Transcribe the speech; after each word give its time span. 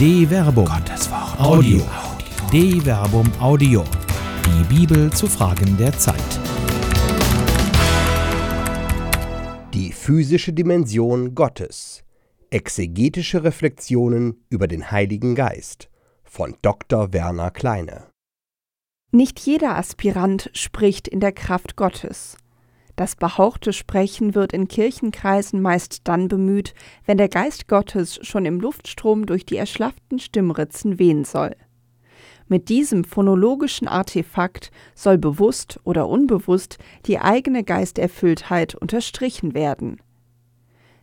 De 0.00 0.26
Verbum. 0.26 0.64
Gottes 0.64 1.10
Wort. 1.10 1.38
Audio. 1.38 1.86
De 2.50 2.80
Verbum 2.80 3.30
Audio. 3.38 3.84
Die 4.46 4.64
Bibel 4.74 5.12
zu 5.12 5.26
Fragen 5.26 5.76
der 5.76 5.92
Zeit. 5.92 6.40
Die 9.74 9.92
physische 9.92 10.54
Dimension 10.54 11.34
Gottes. 11.34 12.02
Exegetische 12.48 13.44
Reflexionen 13.44 14.42
über 14.48 14.68
den 14.68 14.90
Heiligen 14.90 15.34
Geist 15.34 15.90
von 16.24 16.56
Dr. 16.62 17.12
Werner 17.12 17.50
Kleine. 17.50 18.06
Nicht 19.12 19.38
jeder 19.40 19.76
Aspirant 19.76 20.48
spricht 20.54 21.08
in 21.08 21.20
der 21.20 21.32
Kraft 21.32 21.76
Gottes. 21.76 22.38
Das 23.00 23.16
behauchte 23.16 23.72
Sprechen 23.72 24.34
wird 24.34 24.52
in 24.52 24.68
Kirchenkreisen 24.68 25.62
meist 25.62 26.02
dann 26.04 26.28
bemüht, 26.28 26.74
wenn 27.06 27.16
der 27.16 27.30
Geist 27.30 27.66
Gottes 27.66 28.18
schon 28.20 28.44
im 28.44 28.60
Luftstrom 28.60 29.24
durch 29.24 29.46
die 29.46 29.56
erschlafften 29.56 30.18
Stimmritzen 30.18 30.98
wehen 30.98 31.24
soll. 31.24 31.56
Mit 32.46 32.68
diesem 32.68 33.04
phonologischen 33.04 33.88
Artefakt 33.88 34.70
soll 34.94 35.16
bewusst 35.16 35.80
oder 35.84 36.10
unbewusst 36.10 36.76
die 37.06 37.18
eigene 37.18 37.64
Geisterfülltheit 37.64 38.74
unterstrichen 38.74 39.54
werden. 39.54 40.02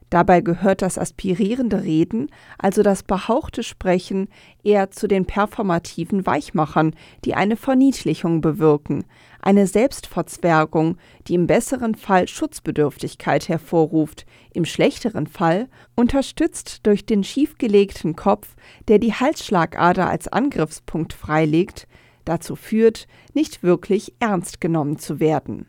Dabei 0.09 0.39
gehört 0.39 0.81
das 0.81 0.97
aspirierende 0.97 1.83
Reden, 1.83 2.29
also 2.57 2.81
das 2.81 3.03
behauchte 3.03 3.61
Sprechen, 3.61 4.29
eher 4.63 4.89
zu 4.89 5.07
den 5.07 5.25
performativen 5.25 6.25
Weichmachern, 6.25 6.95
die 7.25 7.35
eine 7.35 7.57
Verniedlichung 7.57 8.39
bewirken, 8.39 9.03
eine 9.41 9.67
Selbstverzwergung, 9.67 10.97
die 11.27 11.35
im 11.35 11.45
besseren 11.45 11.95
Fall 11.95 12.29
Schutzbedürftigkeit 12.29 13.49
hervorruft, 13.49 14.25
im 14.53 14.63
schlechteren 14.63 15.27
Fall, 15.27 15.67
unterstützt 15.95 16.85
durch 16.85 17.05
den 17.05 17.25
schiefgelegten 17.25 18.15
Kopf, 18.15 18.55
der 18.87 18.99
die 18.99 19.13
Halsschlagader 19.13 20.09
als 20.09 20.29
Angriffspunkt 20.29 21.11
freilegt, 21.11 21.85
dazu 22.23 22.55
führt, 22.55 23.07
nicht 23.33 23.61
wirklich 23.61 24.13
ernst 24.19 24.61
genommen 24.61 24.99
zu 24.99 25.19
werden 25.19 25.65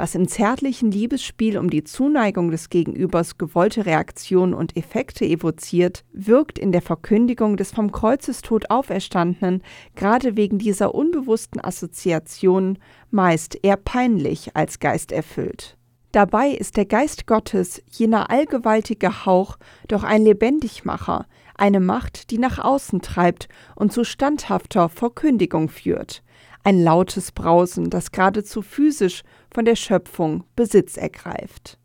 was 0.00 0.14
im 0.14 0.26
zärtlichen 0.26 0.90
Liebesspiel 0.90 1.58
um 1.58 1.68
die 1.68 1.84
Zuneigung 1.84 2.50
des 2.50 2.70
Gegenübers 2.70 3.36
gewollte 3.36 3.84
Reaktionen 3.84 4.54
und 4.54 4.74
Effekte 4.74 5.26
evoziert, 5.26 6.04
wirkt 6.14 6.58
in 6.58 6.72
der 6.72 6.80
Verkündigung 6.80 7.58
des 7.58 7.70
vom 7.70 7.92
Kreuzestod 7.92 8.70
Auferstandenen 8.70 9.62
gerade 9.96 10.38
wegen 10.38 10.56
dieser 10.56 10.94
unbewussten 10.94 11.62
Assoziationen 11.62 12.78
meist 13.10 13.58
eher 13.62 13.76
peinlich 13.76 14.56
als 14.56 14.78
geisterfüllt. 14.78 15.76
Dabei 16.12 16.48
ist 16.48 16.78
der 16.78 16.86
Geist 16.86 17.26
Gottes, 17.26 17.82
jener 17.90 18.30
allgewaltige 18.30 19.26
Hauch, 19.26 19.58
doch 19.86 20.02
ein 20.02 20.24
Lebendigmacher, 20.24 21.26
eine 21.54 21.78
Macht, 21.78 22.30
die 22.30 22.38
nach 22.38 22.58
außen 22.58 23.02
treibt 23.02 23.48
und 23.76 23.92
zu 23.92 24.04
standhafter 24.04 24.88
Verkündigung 24.88 25.68
führt, 25.68 26.22
ein 26.64 26.82
lautes 26.82 27.32
Brausen, 27.32 27.90
das 27.90 28.10
geradezu 28.10 28.62
physisch 28.62 29.22
von 29.52 29.64
der 29.64 29.76
Schöpfung 29.76 30.44
Besitz 30.56 30.96
ergreift. 30.96 31.78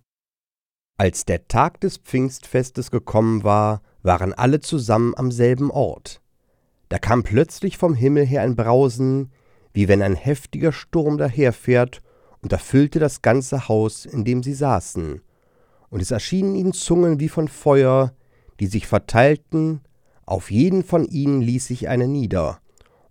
Als 0.98 1.26
der 1.26 1.48
Tag 1.48 1.82
des 1.82 1.98
Pfingstfestes 1.98 2.92
gekommen 2.92 3.44
war, 3.44 3.82
waren 4.02 4.34
alle 4.34 4.60
zusammen 4.60 5.14
am 5.16 5.32
selben 5.32 5.72
Ort. 5.72 6.22
Da 6.90 7.00
kam 7.00 7.24
plötzlich 7.24 7.78
vom 7.78 7.96
Himmel 7.96 8.26
her 8.26 8.44
ein 8.44 8.56
Brausen, 8.56 9.32
wie 9.74 9.88
wenn 9.88 10.02
ein 10.02 10.16
heftiger 10.16 10.72
Sturm 10.72 11.18
daherfährt, 11.18 12.02
und 12.42 12.54
erfüllte 12.54 13.00
das 13.00 13.24
ganze 13.24 13.68
Haus, 13.68 14.06
in 14.06 14.24
dem 14.24 14.44
sie 14.44 14.54
saßen. 14.54 15.22
Und 15.90 16.02
es 16.02 16.12
erschienen 16.12 16.56
ihnen 16.56 16.74
Zungen 16.74 17.20
wie 17.20 17.30
von 17.30 17.48
Feuer, 17.48 18.14
die 18.60 18.68
sich 18.68 18.86
verteilten, 18.86 19.82
auf 20.26 20.52
jeden 20.52 20.84
von 20.84 21.06
ihnen 21.06 21.42
ließ 21.42 21.66
sich 21.66 21.90
eine 21.90 22.08
nieder, 22.08 22.60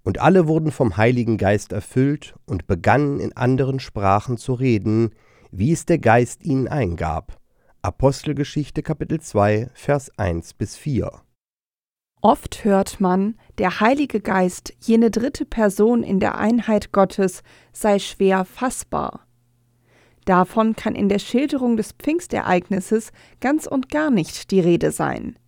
und 0.05 0.21
alle 0.21 0.47
wurden 0.47 0.71
vom 0.71 0.97
Heiligen 0.97 1.39
Geist 1.39 1.73
erfüllt 1.73 2.35
und 2.47 2.67
begannen 2.67 3.19
in 3.19 3.37
anderen 3.37 3.81
Sprachen 3.81 4.37
zu 4.37 4.53
reden, 4.55 5.11
wie 5.51 5.73
es 5.73 5.87
der 5.87 5.99
Geist 5.99 6.45
ihnen 6.45 6.69
eingab. 6.69 7.39
Apostelgeschichte 7.83 8.83
Kapitel 8.83 9.21
2, 9.21 9.71
Vers 9.75 10.11
1 10.17 10.55
bis 10.55 10.77
4. 10.77 11.11
Oft 12.21 12.65
hört 12.65 13.01
man, 13.01 13.37
der 13.59 13.81
Heilige 13.81 14.21
Geist, 14.21 14.73
jene 14.81 15.11
dritte 15.11 15.45
Person 15.45 16.03
in 16.03 16.21
der 16.21 16.39
Einheit 16.39 16.93
Gottes, 16.93 17.43
sei 17.73 17.99
schwer 17.99 18.47
fassbar. 18.47 19.27
Davon 20.25 20.75
kann 20.75 20.95
in 20.95 21.11
der 21.11 21.19
Schilderung 21.19 21.77
des 21.77 21.93
Pfingstereignisses 21.93 23.13
ganz 23.41 23.67
und 23.67 23.91
gar 23.91 24.11
nicht 24.11 24.51
die 24.51 24.61
Rede 24.61 24.91
sein. 24.91 25.39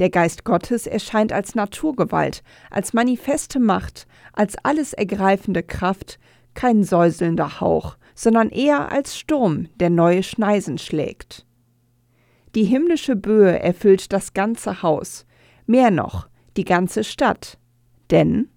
Der 0.00 0.10
Geist 0.10 0.44
Gottes 0.44 0.86
erscheint 0.86 1.32
als 1.32 1.54
Naturgewalt, 1.54 2.42
als 2.70 2.94
manifeste 2.94 3.60
Macht, 3.60 4.06
als 4.32 4.56
alles 4.62 4.92
ergreifende 4.92 5.62
Kraft, 5.62 6.18
kein 6.54 6.82
säuselnder 6.82 7.60
Hauch, 7.60 7.96
sondern 8.14 8.48
eher 8.50 8.90
als 8.90 9.16
Sturm, 9.16 9.68
der 9.76 9.90
neue 9.90 10.22
Schneisen 10.22 10.78
schlägt. 10.78 11.46
Die 12.54 12.64
himmlische 12.64 13.16
Böe 13.16 13.58
erfüllt 13.58 14.12
das 14.12 14.34
ganze 14.34 14.82
Haus, 14.82 15.26
mehr 15.66 15.90
noch, 15.90 16.28
die 16.56 16.64
ganze 16.64 17.04
Stadt. 17.04 17.58
Denn 18.10 18.48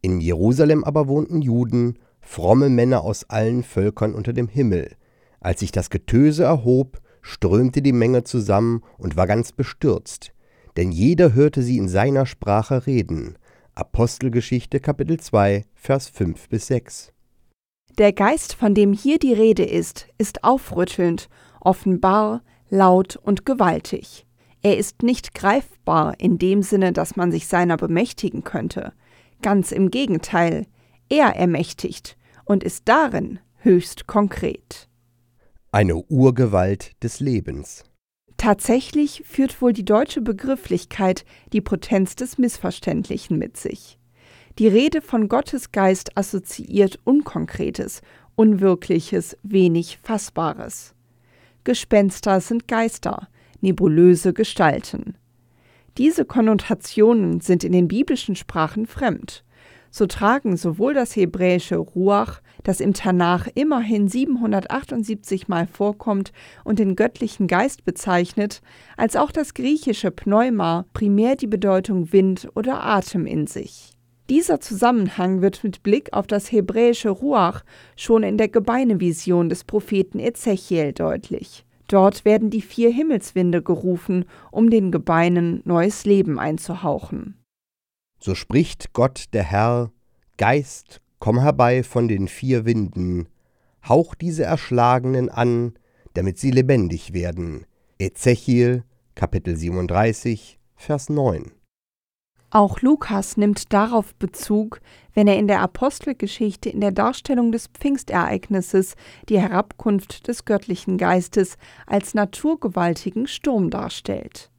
in 0.00 0.20
Jerusalem 0.20 0.84
aber 0.84 1.08
wohnten 1.08 1.42
Juden, 1.42 1.98
fromme 2.20 2.68
Männer 2.68 3.02
aus 3.02 3.28
allen 3.30 3.64
Völkern 3.64 4.14
unter 4.14 4.32
dem 4.32 4.46
Himmel. 4.46 4.94
Als 5.40 5.60
sich 5.60 5.72
das 5.72 5.90
Getöse 5.90 6.44
erhob, 6.44 7.00
strömte 7.20 7.82
die 7.82 7.92
Menge 7.92 8.22
zusammen 8.22 8.82
und 8.96 9.16
war 9.16 9.26
ganz 9.26 9.50
bestürzt 9.50 10.32
denn 10.78 10.92
jeder 10.92 11.34
hörte 11.34 11.60
sie 11.60 11.76
in 11.76 11.88
seiner 11.88 12.24
Sprache 12.24 12.86
reden. 12.86 13.36
Apostelgeschichte 13.74 14.78
Kapitel 14.78 15.18
2, 15.18 15.64
Vers 15.74 16.08
5 16.08 16.48
bis 16.48 16.68
6. 16.68 17.12
Der 17.98 18.12
Geist, 18.12 18.54
von 18.54 18.76
dem 18.76 18.92
hier 18.92 19.18
die 19.18 19.32
Rede 19.32 19.64
ist, 19.64 20.06
ist 20.18 20.44
aufrüttelnd, 20.44 21.28
offenbar, 21.60 22.44
laut 22.70 23.16
und 23.16 23.44
gewaltig. 23.44 24.24
Er 24.62 24.78
ist 24.78 25.02
nicht 25.02 25.34
greifbar 25.34 26.14
in 26.20 26.38
dem 26.38 26.62
Sinne, 26.62 26.92
dass 26.92 27.16
man 27.16 27.32
sich 27.32 27.48
seiner 27.48 27.76
bemächtigen 27.76 28.44
könnte. 28.44 28.92
Ganz 29.42 29.72
im 29.72 29.90
Gegenteil, 29.90 30.64
er 31.08 31.34
ermächtigt 31.34 32.16
und 32.44 32.62
ist 32.62 32.82
darin 32.84 33.40
höchst 33.62 34.06
konkret. 34.06 34.88
Eine 35.72 35.96
Urgewalt 35.96 36.92
des 37.02 37.18
Lebens. 37.18 37.82
Tatsächlich 38.38 39.24
führt 39.26 39.60
wohl 39.60 39.72
die 39.72 39.84
deutsche 39.84 40.20
Begrifflichkeit 40.20 41.24
die 41.52 41.60
Potenz 41.60 42.14
des 42.14 42.38
Missverständlichen 42.38 43.36
mit 43.36 43.56
sich. 43.56 43.98
Die 44.58 44.68
Rede 44.68 45.02
von 45.02 45.28
Gottes 45.28 45.72
Geist 45.72 46.16
assoziiert 46.16 47.00
Unkonkretes, 47.04 48.00
Unwirkliches, 48.36 49.36
wenig 49.42 49.98
Fassbares. 50.02 50.94
Gespenster 51.64 52.40
sind 52.40 52.68
Geister, 52.68 53.28
nebulöse 53.60 54.32
Gestalten. 54.32 55.16
Diese 55.98 56.24
Konnotationen 56.24 57.40
sind 57.40 57.64
in 57.64 57.72
den 57.72 57.88
biblischen 57.88 58.36
Sprachen 58.36 58.86
fremd 58.86 59.44
so 59.90 60.06
tragen 60.06 60.56
sowohl 60.56 60.94
das 60.94 61.16
hebräische 61.16 61.76
Ruach, 61.76 62.40
das 62.62 62.80
im 62.80 62.94
Tanach 62.94 63.48
immerhin 63.54 64.08
778 64.08 65.48
Mal 65.48 65.66
vorkommt 65.66 66.32
und 66.64 66.78
den 66.78 66.96
göttlichen 66.96 67.46
Geist 67.46 67.84
bezeichnet, 67.84 68.60
als 68.96 69.16
auch 69.16 69.30
das 69.30 69.54
griechische 69.54 70.10
Pneuma 70.10 70.84
primär 70.92 71.36
die 71.36 71.46
Bedeutung 71.46 72.12
Wind 72.12 72.48
oder 72.54 72.84
Atem 72.84 73.26
in 73.26 73.46
sich. 73.46 73.92
Dieser 74.28 74.60
Zusammenhang 74.60 75.40
wird 75.40 75.64
mit 75.64 75.82
Blick 75.82 76.12
auf 76.12 76.26
das 76.26 76.52
hebräische 76.52 77.08
Ruach 77.08 77.64
schon 77.96 78.22
in 78.22 78.36
der 78.36 78.48
Gebeinevision 78.48 79.48
des 79.48 79.64
Propheten 79.64 80.18
Ezechiel 80.18 80.92
deutlich. 80.92 81.64
Dort 81.88 82.26
werden 82.26 82.50
die 82.50 82.60
vier 82.60 82.90
Himmelswinde 82.90 83.62
gerufen, 83.62 84.26
um 84.50 84.68
den 84.68 84.92
Gebeinen 84.92 85.62
neues 85.64 86.04
Leben 86.04 86.38
einzuhauchen. 86.38 87.37
So 88.18 88.34
spricht 88.34 88.92
Gott 88.92 89.26
der 89.32 89.44
Herr, 89.44 89.90
Geist, 90.36 91.00
komm 91.18 91.40
herbei 91.40 91.82
von 91.82 92.08
den 92.08 92.28
vier 92.28 92.64
Winden, 92.64 93.28
hauch 93.88 94.14
diese 94.14 94.44
Erschlagenen 94.44 95.28
an, 95.28 95.74
damit 96.14 96.38
sie 96.38 96.50
lebendig 96.50 97.12
werden. 97.12 97.66
Ezechiel, 97.98 98.84
Kapitel 99.14 99.56
37, 99.56 100.58
Vers 100.76 101.08
9. 101.08 101.52
Auch 102.50 102.80
Lukas 102.80 103.36
nimmt 103.36 103.72
darauf 103.74 104.14
Bezug, 104.14 104.80
wenn 105.12 105.28
er 105.28 105.36
in 105.36 105.48
der 105.48 105.60
Apostelgeschichte 105.60 106.70
in 106.70 106.80
der 106.80 106.92
Darstellung 106.92 107.52
des 107.52 107.66
Pfingstereignisses 107.66 108.94
die 109.28 109.38
Herabkunft 109.38 110.28
des 110.28 110.46
göttlichen 110.46 110.96
Geistes 110.96 111.58
als 111.86 112.14
naturgewaltigen 112.14 113.26
Sturm 113.26 113.68
darstellt. 113.68 114.50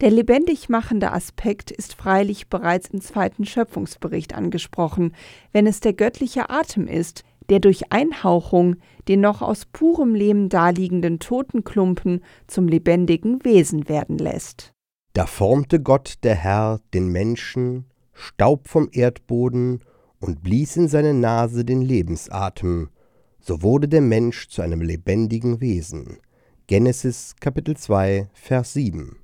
Der 0.00 0.10
lebendig 0.12 0.68
machende 0.68 1.12
Aspekt 1.12 1.72
ist 1.72 1.94
freilich 1.94 2.48
bereits 2.48 2.88
im 2.90 3.00
zweiten 3.00 3.44
Schöpfungsbericht 3.44 4.32
angesprochen, 4.32 5.12
wenn 5.52 5.66
es 5.66 5.80
der 5.80 5.92
göttliche 5.92 6.50
Atem 6.50 6.86
ist, 6.86 7.24
der 7.48 7.58
durch 7.58 7.90
Einhauchung 7.90 8.76
den 9.08 9.20
noch 9.20 9.42
aus 9.42 9.64
purem 9.64 10.14
Lehm 10.14 10.48
daliegenden 10.48 11.18
Totenklumpen 11.18 12.22
zum 12.46 12.68
lebendigen 12.68 13.44
Wesen 13.44 13.88
werden 13.88 14.18
lässt. 14.18 14.72
Da 15.14 15.26
formte 15.26 15.80
Gott 15.80 16.18
der 16.22 16.36
Herr 16.36 16.80
den 16.94 17.08
Menschen, 17.08 17.86
Staub 18.12 18.68
vom 18.68 18.88
Erdboden, 18.92 19.80
und 20.20 20.42
blies 20.42 20.76
in 20.76 20.88
seine 20.88 21.14
Nase 21.14 21.64
den 21.64 21.80
Lebensatem, 21.80 22.90
so 23.40 23.62
wurde 23.62 23.88
der 23.88 24.00
Mensch 24.00 24.48
zu 24.48 24.62
einem 24.62 24.80
lebendigen 24.80 25.60
Wesen. 25.60 26.18
Genesis 26.66 27.34
Kapitel 27.40 27.76
2, 27.76 28.28
Vers 28.32 28.72
7. 28.74 29.16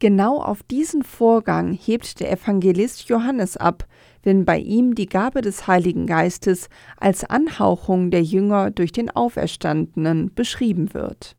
Genau 0.00 0.40
auf 0.40 0.62
diesen 0.62 1.02
Vorgang 1.02 1.74
hebt 1.74 2.20
der 2.20 2.32
Evangelist 2.32 3.10
Johannes 3.10 3.58
ab, 3.58 3.86
wenn 4.22 4.46
bei 4.46 4.58
ihm 4.58 4.94
die 4.94 5.04
Gabe 5.04 5.42
des 5.42 5.66
Heiligen 5.66 6.06
Geistes 6.06 6.70
als 6.96 7.24
Anhauchung 7.24 8.10
der 8.10 8.22
Jünger 8.22 8.70
durch 8.70 8.92
den 8.92 9.10
Auferstandenen 9.10 10.34
beschrieben 10.34 10.94
wird. 10.94 11.36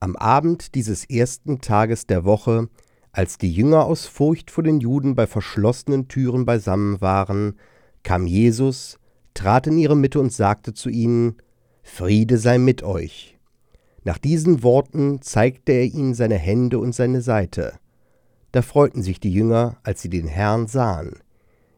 Am 0.00 0.16
Abend 0.16 0.74
dieses 0.74 1.04
ersten 1.04 1.60
Tages 1.60 2.06
der 2.06 2.24
Woche, 2.24 2.68
als 3.12 3.36
die 3.36 3.52
Jünger 3.52 3.84
aus 3.84 4.06
Furcht 4.06 4.50
vor 4.50 4.64
den 4.64 4.80
Juden 4.80 5.14
bei 5.14 5.26
verschlossenen 5.26 6.08
Türen 6.08 6.46
beisammen 6.46 7.02
waren, 7.02 7.58
kam 8.02 8.26
Jesus, 8.26 8.98
trat 9.34 9.66
in 9.66 9.76
ihre 9.76 9.96
Mitte 9.96 10.20
und 10.20 10.32
sagte 10.32 10.72
zu 10.72 10.88
ihnen, 10.88 11.36
Friede 11.82 12.38
sei 12.38 12.56
mit 12.56 12.82
euch. 12.82 13.31
Nach 14.04 14.18
diesen 14.18 14.62
Worten 14.62 15.22
zeigte 15.22 15.72
er 15.72 15.84
ihnen 15.84 16.14
seine 16.14 16.36
Hände 16.36 16.78
und 16.78 16.94
seine 16.94 17.20
Seite. 17.20 17.74
Da 18.50 18.62
freuten 18.62 19.02
sich 19.02 19.20
die 19.20 19.32
Jünger, 19.32 19.78
als 19.82 20.02
sie 20.02 20.10
den 20.10 20.26
Herrn 20.26 20.66
sahen. 20.66 21.20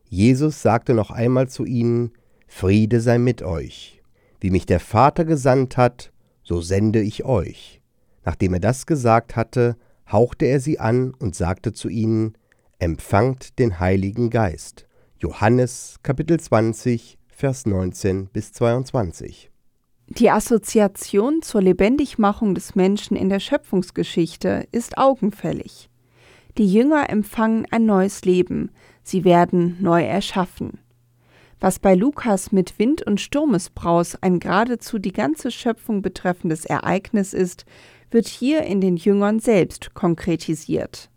Jesus 0.09 0.63
sagte 0.63 0.95
noch 0.95 1.11
einmal 1.11 1.49
zu 1.49 1.65
ihnen, 1.65 2.13
Friede 2.47 3.01
sei 3.01 3.19
mit 3.19 3.43
euch. 3.43 4.03
Wie 4.41 4.51
mich 4.51 4.67
der 4.67 4.81
Vater 4.81 5.25
gesandt 5.25 5.77
hat, 5.77 6.13
so 6.43 6.61
sende 6.61 7.01
ich 7.01 7.25
euch. 7.25 7.81
Nachdem 8.25 8.55
er 8.55 8.61
das 8.61 8.87
gesagt 8.87 9.37
hatte, 9.37 9.77
hauchte 10.11 10.47
er 10.47 10.61
sie 10.61 10.79
an 10.79 11.15
und 11.15 11.35
sagte 11.35 11.73
zu 11.73 11.89
ihnen, 11.89 12.37
Empfangt 12.79 13.59
den 13.59 13.81
Heiligen 13.81 14.31
Geist. 14.31 14.87
Johannes 15.19 15.97
Kapitel 16.03 16.39
20, 16.39 17.19
Vers 17.29 17.67
19 17.67 18.27
bis 18.27 18.53
22. 18.53 19.54
Die 20.09 20.31
Assoziation 20.31 21.41
zur 21.41 21.63
Lebendigmachung 21.63 22.55
des 22.55 22.75
Menschen 22.75 23.17
in 23.17 23.31
der 23.31 23.41
Schöpfungsgeschichte 23.41 24.69
ist 24.71 24.99
augenfällig. 24.99 25.89
Die 26.59 26.71
Jünger 26.71 27.09
empfangen 27.09 27.67
ein 27.71 27.87
neues 27.87 28.25
Leben, 28.25 28.71
sie 29.03 29.25
werden 29.25 29.79
neu 29.81 30.05
erschaffen. 30.05 30.79
Was 31.59 31.79
bei 31.79 31.95
Lukas 31.95 32.53
mit 32.53 32.79
Wind 32.79 33.03
und 33.03 33.21
Sturmesbraus 33.21 34.17
ein 34.21 34.39
geradezu 34.39 34.99
die 34.99 35.13
ganze 35.13 35.51
Schöpfung 35.51 36.03
betreffendes 36.03 36.67
Ereignis 36.67 37.33
ist, 37.33 37.65
wird 38.11 38.29
hier 38.29 38.63
in 38.65 38.83
den 38.83 38.97
Jüngern 38.97 39.41
selbst 39.41 39.95
konkretisiert. 39.95 41.09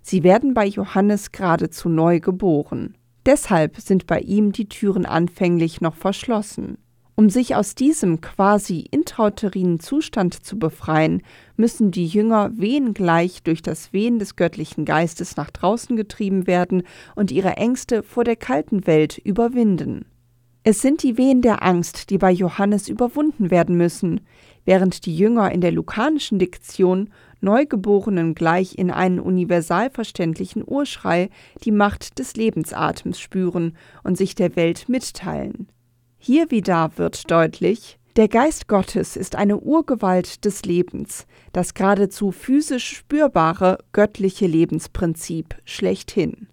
Sie 0.00 0.22
werden 0.22 0.54
bei 0.54 0.64
Johannes 0.64 1.32
geradezu 1.32 1.90
neu 1.90 2.18
geboren. 2.18 2.96
Deshalb 3.26 3.78
sind 3.78 4.06
bei 4.06 4.20
ihm 4.20 4.52
die 4.52 4.68
Türen 4.68 5.04
anfänglich 5.04 5.82
noch 5.82 5.94
verschlossen. 5.94 6.78
Um 7.18 7.30
sich 7.30 7.56
aus 7.56 7.74
diesem 7.74 8.20
quasi 8.20 8.86
intrauterinen 8.92 9.80
Zustand 9.80 10.34
zu 10.34 10.56
befreien, 10.56 11.22
müssen 11.56 11.90
die 11.90 12.06
Jünger 12.06 12.52
wehengleich 12.54 13.42
durch 13.42 13.60
das 13.60 13.92
Wehen 13.92 14.20
des 14.20 14.36
göttlichen 14.36 14.84
Geistes 14.84 15.36
nach 15.36 15.50
draußen 15.50 15.96
getrieben 15.96 16.46
werden 16.46 16.84
und 17.16 17.32
ihre 17.32 17.56
Ängste 17.56 18.04
vor 18.04 18.22
der 18.22 18.36
kalten 18.36 18.86
Welt 18.86 19.18
überwinden. 19.18 20.04
Es 20.62 20.80
sind 20.80 21.02
die 21.02 21.18
Wehen 21.18 21.42
der 21.42 21.64
Angst, 21.64 22.10
die 22.10 22.18
bei 22.18 22.30
Johannes 22.30 22.88
überwunden 22.88 23.50
werden 23.50 23.76
müssen, 23.76 24.20
während 24.64 25.04
die 25.04 25.16
Jünger 25.16 25.50
in 25.50 25.60
der 25.60 25.72
lukanischen 25.72 26.38
Diktion 26.38 27.10
Neugeborenen 27.40 28.36
gleich 28.36 28.78
in 28.78 28.92
einen 28.92 29.18
universal 29.18 29.90
verständlichen 29.90 30.62
Urschrei 30.64 31.30
die 31.64 31.72
Macht 31.72 32.20
des 32.20 32.36
Lebensatems 32.36 33.18
spüren 33.18 33.76
und 34.04 34.16
sich 34.16 34.36
der 34.36 34.54
Welt 34.54 34.88
mitteilen. 34.88 35.66
Hier 36.18 36.50
wieder 36.50 36.90
wird 36.96 37.30
deutlich, 37.30 37.98
der 38.16 38.26
Geist 38.26 38.66
Gottes 38.66 39.16
ist 39.16 39.36
eine 39.36 39.58
Urgewalt 39.58 40.44
des 40.44 40.64
Lebens, 40.64 41.24
das 41.52 41.74
geradezu 41.74 42.32
physisch 42.32 42.96
spürbare 42.96 43.78
göttliche 43.92 44.48
Lebensprinzip 44.48 45.54
schlechthin. 45.64 46.48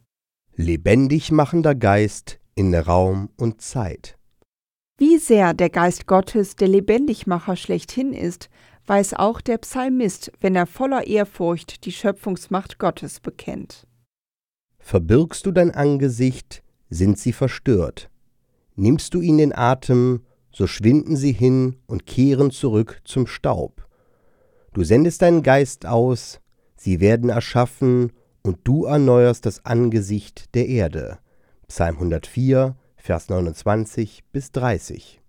Lebendig 0.55 1.31
machender 1.31 1.73
Geist 1.73 2.39
in 2.53 2.73
Raum 2.75 3.29
und 3.35 3.61
Zeit. 3.61 4.15
Wie 4.97 5.17
sehr 5.17 5.55
der 5.55 5.71
Geist 5.71 6.05
Gottes 6.05 6.55
der 6.55 6.67
Lebendigmacher 6.67 7.55
schlechthin 7.55 8.13
ist, 8.13 8.49
weiß 8.85 9.15
auch 9.15 9.41
der 9.41 9.57
Psalmist, 9.57 10.31
wenn 10.39 10.55
er 10.55 10.67
voller 10.67 11.07
Ehrfurcht 11.07 11.85
die 11.85 11.91
Schöpfungsmacht 11.91 12.77
Gottes 12.77 13.19
bekennt. 13.19 13.87
Verbirgst 14.77 15.47
du 15.47 15.51
dein 15.51 15.71
Angesicht, 15.71 16.61
sind 16.89 17.17
sie 17.17 17.33
verstört. 17.33 18.11
Nimmst 18.75 19.13
du 19.13 19.21
ihnen 19.21 19.37
den 19.37 19.55
Atem, 19.55 20.25
so 20.51 20.67
schwinden 20.67 21.15
sie 21.15 21.31
hin 21.31 21.77
und 21.87 22.05
kehren 22.05 22.51
zurück 22.51 23.01
zum 23.03 23.27
Staub. 23.27 23.87
Du 24.73 24.83
sendest 24.83 25.21
deinen 25.21 25.43
Geist 25.43 25.85
aus, 25.85 26.39
sie 26.75 26.99
werden 26.99 27.29
erschaffen, 27.29 28.11
und 28.45 28.59
du 28.63 28.85
erneuerst 28.85 29.45
das 29.45 29.65
Angesicht 29.65 30.53
der 30.53 30.67
Erde. 30.67 31.17
Psalm 31.67 31.95
104, 31.95 32.75
Vers 32.95 33.29
29 33.29 34.23
bis 34.31 34.51
30. 34.51 35.19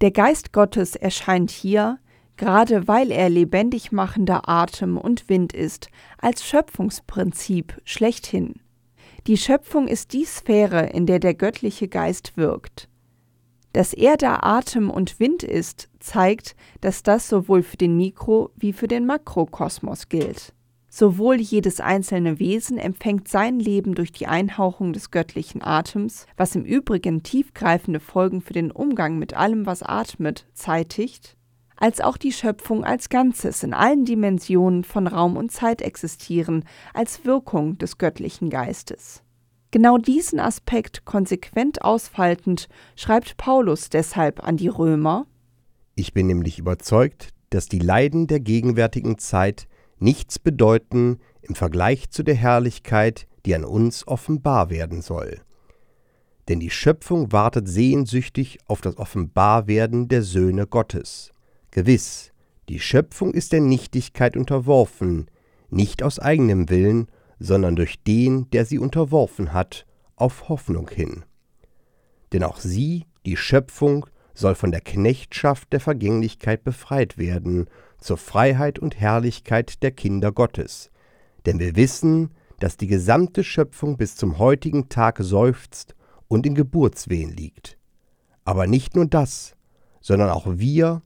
Der 0.00 0.12
Geist 0.12 0.52
Gottes 0.52 0.94
erscheint 0.94 1.50
hier, 1.50 1.98
gerade 2.36 2.86
weil 2.86 3.10
er 3.10 3.28
lebendig 3.28 3.92
machender 3.92 4.48
Atem 4.48 4.98
und 4.98 5.28
Wind 5.28 5.52
ist, 5.52 5.88
als 6.18 6.44
Schöpfungsprinzip 6.44 7.80
schlechthin. 7.84 8.60
Die 9.26 9.36
Schöpfung 9.36 9.88
ist 9.88 10.12
die 10.12 10.24
Sphäre, 10.24 10.86
in 10.90 11.04
der 11.04 11.18
der 11.18 11.34
göttliche 11.34 11.88
Geist 11.88 12.36
wirkt. 12.36 12.88
Dass 13.72 13.92
er 13.92 14.16
da 14.16 14.38
Atem 14.42 14.88
und 14.88 15.18
Wind 15.18 15.42
ist, 15.42 15.88
zeigt, 15.98 16.54
dass 16.80 17.02
das 17.02 17.28
sowohl 17.28 17.64
für 17.64 17.76
den 17.76 17.96
Mikro- 17.96 18.50
wie 18.54 18.72
für 18.72 18.86
den 18.86 19.04
Makrokosmos 19.04 20.08
gilt. 20.08 20.54
Sowohl 20.88 21.40
jedes 21.40 21.80
einzelne 21.80 22.38
Wesen 22.38 22.78
empfängt 22.78 23.26
sein 23.26 23.58
Leben 23.58 23.96
durch 23.96 24.12
die 24.12 24.28
Einhauchung 24.28 24.92
des 24.92 25.10
göttlichen 25.10 25.60
Atems, 25.60 26.26
was 26.36 26.54
im 26.54 26.64
Übrigen 26.64 27.24
tiefgreifende 27.24 27.98
Folgen 27.98 28.40
für 28.40 28.52
den 28.52 28.70
Umgang 28.70 29.18
mit 29.18 29.34
allem, 29.34 29.66
was 29.66 29.82
atmet, 29.82 30.46
zeitigt, 30.54 31.35
als 31.76 32.00
auch 32.00 32.16
die 32.16 32.32
Schöpfung 32.32 32.84
als 32.84 33.08
Ganzes 33.08 33.62
in 33.62 33.74
allen 33.74 34.04
Dimensionen 34.04 34.84
von 34.84 35.06
Raum 35.06 35.36
und 35.36 35.52
Zeit 35.52 35.82
existieren, 35.82 36.64
als 36.94 37.24
Wirkung 37.24 37.78
des 37.78 37.98
göttlichen 37.98 38.50
Geistes. 38.50 39.22
Genau 39.70 39.98
diesen 39.98 40.40
Aspekt 40.40 41.04
konsequent 41.04 41.82
ausfaltend 41.82 42.68
schreibt 42.94 43.36
Paulus 43.36 43.90
deshalb 43.90 44.42
an 44.42 44.56
die 44.56 44.68
Römer 44.68 45.26
Ich 45.96 46.14
bin 46.14 46.26
nämlich 46.26 46.58
überzeugt, 46.58 47.30
dass 47.50 47.68
die 47.68 47.78
Leiden 47.78 48.26
der 48.26 48.40
gegenwärtigen 48.40 49.18
Zeit 49.18 49.68
nichts 49.98 50.38
bedeuten 50.38 51.18
im 51.42 51.54
Vergleich 51.54 52.10
zu 52.10 52.22
der 52.22 52.34
Herrlichkeit, 52.34 53.26
die 53.44 53.54
an 53.54 53.64
uns 53.64 54.06
offenbar 54.06 54.70
werden 54.70 55.02
soll. 55.02 55.40
Denn 56.48 56.60
die 56.60 56.70
Schöpfung 56.70 57.32
wartet 57.32 57.68
sehnsüchtig 57.68 58.58
auf 58.66 58.80
das 58.80 58.96
Offenbarwerden 58.98 60.08
der 60.08 60.22
Söhne 60.22 60.66
Gottes. 60.66 61.32
Gewiss, 61.76 62.32
die 62.70 62.80
Schöpfung 62.80 63.34
ist 63.34 63.52
der 63.52 63.60
Nichtigkeit 63.60 64.34
unterworfen, 64.38 65.30
nicht 65.68 66.02
aus 66.02 66.18
eigenem 66.18 66.70
Willen, 66.70 67.08
sondern 67.38 67.76
durch 67.76 68.02
den, 68.02 68.48
der 68.48 68.64
sie 68.64 68.78
unterworfen 68.78 69.52
hat, 69.52 69.84
auf 70.14 70.48
Hoffnung 70.48 70.88
hin. 70.88 71.26
Denn 72.32 72.44
auch 72.44 72.60
sie, 72.60 73.04
die 73.26 73.36
Schöpfung, 73.36 74.06
soll 74.32 74.54
von 74.54 74.70
der 74.70 74.80
Knechtschaft 74.80 75.70
der 75.70 75.80
Vergänglichkeit 75.80 76.64
befreit 76.64 77.18
werden, 77.18 77.66
zur 77.98 78.16
Freiheit 78.16 78.78
und 78.78 78.98
Herrlichkeit 78.98 79.82
der 79.82 79.90
Kinder 79.90 80.32
Gottes. 80.32 80.90
Denn 81.44 81.58
wir 81.58 81.76
wissen, 81.76 82.30
dass 82.58 82.78
die 82.78 82.86
gesamte 82.86 83.44
Schöpfung 83.44 83.98
bis 83.98 84.16
zum 84.16 84.38
heutigen 84.38 84.88
Tag 84.88 85.18
seufzt 85.20 85.94
und 86.26 86.46
in 86.46 86.54
Geburtswehen 86.54 87.36
liegt. 87.36 87.76
Aber 88.46 88.66
nicht 88.66 88.96
nur 88.96 89.04
das, 89.04 89.56
sondern 90.00 90.30
auch 90.30 90.46
wir, 90.48 91.02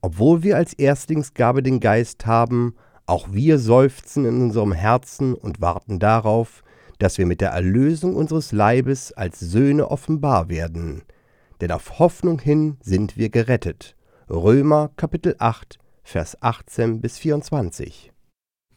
obwohl 0.00 0.42
wir 0.42 0.56
als 0.56 0.72
Erstlingsgabe 0.72 1.62
den 1.62 1.80
Geist 1.80 2.26
haben, 2.26 2.74
auch 3.06 3.32
wir 3.32 3.58
seufzen 3.58 4.24
in 4.24 4.40
unserem 4.40 4.72
Herzen 4.72 5.34
und 5.34 5.60
warten 5.60 5.98
darauf, 5.98 6.62
dass 6.98 7.18
wir 7.18 7.26
mit 7.26 7.40
der 7.40 7.50
Erlösung 7.50 8.14
unseres 8.14 8.52
Leibes 8.52 9.12
als 9.12 9.40
Söhne 9.40 9.90
offenbar 9.90 10.48
werden. 10.48 11.02
Denn 11.60 11.72
auf 11.72 11.98
Hoffnung 11.98 12.38
hin 12.38 12.76
sind 12.80 13.16
wir 13.16 13.30
gerettet. 13.30 13.96
Römer 14.28 14.90
Kapitel 14.96 15.34
8, 15.38 15.78
Vers 16.02 16.40
18 16.40 17.00
bis 17.00 17.18
24. 17.18 18.12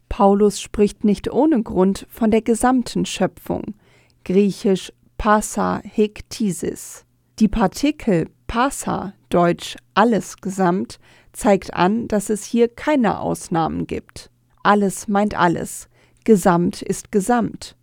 Paulus 0.09 0.61
spricht 0.61 1.03
nicht 1.03 1.31
ohne 1.31 1.61
Grund 1.63 2.07
von 2.09 2.31
der 2.31 2.41
gesamten 2.41 3.05
Schöpfung, 3.05 3.75
griechisch 4.23 4.93
passa 5.17 5.81
hektisis. 5.83 7.05
Die 7.39 7.47
Partikel 7.47 8.29
passa, 8.47 9.13
deutsch 9.33 9.75
alles 9.93 10.37
gesamt, 10.37 10.99
zeigt 11.31 11.73
an, 11.73 12.07
dass 12.07 12.29
es 12.29 12.45
hier 12.45 12.67
keine 12.67 13.19
Ausnahmen 13.19 13.87
gibt. 13.87 14.29
alles 14.61 15.07
meint 15.07 15.37
alles, 15.37 15.89
Gesamt 16.23 16.81
ist 16.81 17.11
Gesamt. 17.11 17.75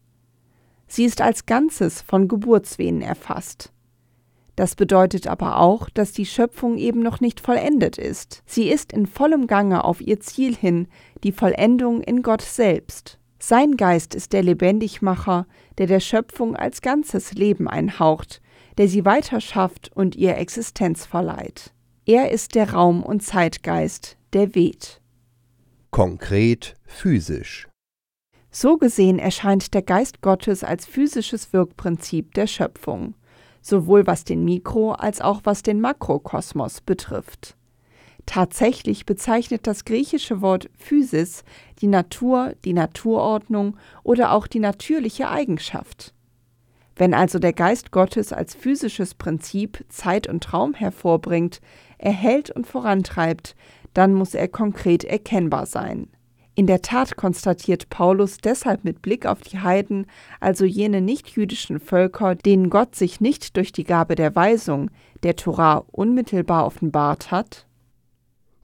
Sie 0.87 1.04
ist 1.04 1.21
als 1.21 1.45
Ganzes 1.45 2.00
von 2.00 2.26
Geburtswehen 2.26 3.02
erfasst. 3.02 3.71
Das 4.57 4.75
bedeutet 4.75 5.26
aber 5.26 5.59
auch, 5.59 5.90
dass 5.90 6.12
die 6.12 6.25
Schöpfung 6.25 6.78
eben 6.78 7.00
noch 7.00 7.21
nicht 7.21 7.40
vollendet 7.40 7.99
ist. 7.99 8.42
Sie 8.47 8.69
ist 8.69 8.92
in 8.92 9.07
vollem 9.07 9.47
Gange 9.47 9.85
auf 9.85 10.00
ihr 10.00 10.21
Ziel 10.21 10.57
hin, 10.57 10.88
die 11.23 11.33
Vollendung 11.33 12.00
in 12.02 12.23
Gott 12.23 12.42
selbst. 12.42 13.19
Sein 13.38 13.76
Geist 13.76 14.14
ist 14.14 14.33
der 14.33 14.42
Lebendigmacher, 14.42 15.47
der 15.78 15.87
der 15.87 16.00
Schöpfung 16.00 16.57
als 16.57 16.83
ganzes 16.83 17.35
Leben 17.35 17.69
einhaucht, 17.69 18.40
der 18.81 18.89
sie 18.89 19.05
weiterschafft 19.05 19.91
und 19.95 20.17
ihr 20.17 20.39
Existenz 20.39 21.05
verleiht. 21.05 21.75
Er 22.07 22.31
ist 22.31 22.55
der 22.55 22.73
Raum- 22.73 23.03
und 23.03 23.23
Zeitgeist, 23.23 24.17
der 24.33 24.55
weht. 24.55 25.03
Konkret 25.91 26.77
physisch. 26.87 27.69
So 28.51 28.79
gesehen 28.79 29.19
erscheint 29.19 29.75
der 29.75 29.83
Geist 29.83 30.23
Gottes 30.23 30.65
als 30.65 30.87
physisches 30.87 31.53
Wirkprinzip 31.53 32.33
der 32.33 32.47
Schöpfung, 32.47 33.17
sowohl 33.61 34.07
was 34.07 34.25
den 34.25 34.47
Mikro- 34.47 34.93
als 34.93 35.21
auch 35.21 35.43
was 35.45 35.63
den 35.63 35.83
Makrokosmos 35.83 36.81
betrifft. 36.81 37.59
Tatsächlich 38.25 39.05
bezeichnet 39.05 39.67
das 39.67 39.85
griechische 39.85 40.41
Wort 40.41 40.71
Physis 40.79 41.45
die 41.83 41.87
Natur, 41.87 42.55
die 42.65 42.73
Naturordnung 42.73 43.77
oder 44.05 44.33
auch 44.33 44.47
die 44.47 44.59
natürliche 44.59 45.29
Eigenschaft. 45.29 46.15
Wenn 47.00 47.14
also 47.14 47.38
der 47.38 47.54
Geist 47.54 47.92
Gottes 47.92 48.30
als 48.30 48.54
physisches 48.54 49.14
Prinzip 49.14 49.83
Zeit 49.88 50.26
und 50.26 50.52
Raum 50.52 50.75
hervorbringt, 50.75 51.62
erhält 51.97 52.50
und 52.50 52.66
vorantreibt, 52.66 53.57
dann 53.95 54.12
muss 54.12 54.35
er 54.35 54.49
konkret 54.49 55.04
erkennbar 55.04 55.64
sein. 55.64 56.09
In 56.54 56.66
der 56.66 56.83
Tat 56.83 57.16
konstatiert 57.16 57.88
Paulus 57.88 58.37
deshalb 58.37 58.85
mit 58.85 59.00
Blick 59.00 59.25
auf 59.25 59.40
die 59.40 59.61
Heiden, 59.61 60.09
also 60.40 60.66
jene 60.66 61.00
nichtjüdischen 61.00 61.80
Völker, 61.80 62.35
denen 62.35 62.69
Gott 62.69 62.95
sich 62.95 63.19
nicht 63.19 63.57
durch 63.57 63.73
die 63.73 63.85
Gabe 63.85 64.14
der 64.14 64.37
Weisung, 64.37 64.90
der 65.23 65.37
Torah, 65.37 65.87
unmittelbar 65.92 66.66
offenbart 66.66 67.30
hat, 67.30 67.66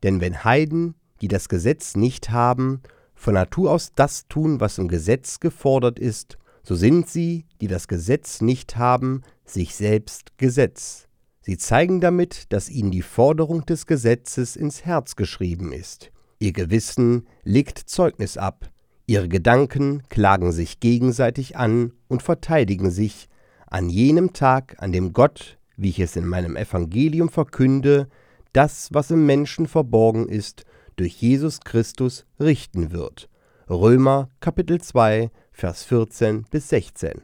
denn 0.03 0.21
wenn 0.21 0.45
Heiden, 0.45 0.95
die 1.23 1.29
das 1.29 1.49
Gesetz 1.49 1.97
nicht 1.97 2.29
haben, 2.29 2.83
von 3.15 3.33
Natur 3.33 3.71
aus 3.71 3.93
das 3.95 4.29
tun, 4.29 4.61
was 4.61 4.77
im 4.77 4.89
Gesetz 4.89 5.41
gefordert 5.41 5.99
ist, 5.99 6.37
so 6.67 6.75
sind 6.75 7.09
sie, 7.09 7.45
die 7.61 7.69
das 7.69 7.87
Gesetz 7.87 8.41
nicht 8.41 8.77
haben, 8.77 9.23
sich 9.45 9.77
selbst 9.77 10.37
Gesetz. 10.37 11.07
Sie 11.41 11.59
zeigen 11.59 12.01
damit, 12.01 12.53
dass 12.53 12.69
ihnen 12.69 12.91
die 12.91 13.03
Forderung 13.03 13.65
des 13.67 13.87
Gesetzes 13.87 14.57
ins 14.57 14.85
Herz 14.85 15.15
geschrieben 15.15 15.73
ist. 15.73 16.11
Ihr 16.41 16.53
Gewissen 16.53 17.29
legt 17.45 17.79
Zeugnis 17.79 18.37
ab, 18.37 18.69
ihre 19.07 19.29
Gedanken 19.29 20.03
klagen 20.09 20.51
sich 20.51 20.81
gegenseitig 20.81 21.57
an 21.57 21.93
und 22.09 22.25
verteidigen 22.25 22.91
sich 22.91 23.29
an 23.69 23.89
jenem 23.89 24.33
Tag, 24.33 24.75
an 24.79 24.91
dem 24.91 25.13
Gott, 25.13 25.59
wie 25.77 25.91
ich 25.91 26.01
es 26.01 26.17
in 26.17 26.27
meinem 26.27 26.57
Evangelium 26.57 27.29
verkünde, 27.29 28.09
das, 28.53 28.89
was 28.93 29.13
im 29.13 29.25
Menschen 29.25 29.69
verborgen 29.69 30.29
ist, 30.29 30.65
durch 30.97 31.15
Jesus 31.23 31.61
Christus 31.61 32.27
richten 32.41 32.91
wird. 32.91 33.29
Römer 33.71 34.31
Kapitel 34.41 34.81
2, 34.81 35.31
Vers 35.57 35.85
14 35.85 36.45
bis 36.51 36.69
16. 36.69 37.23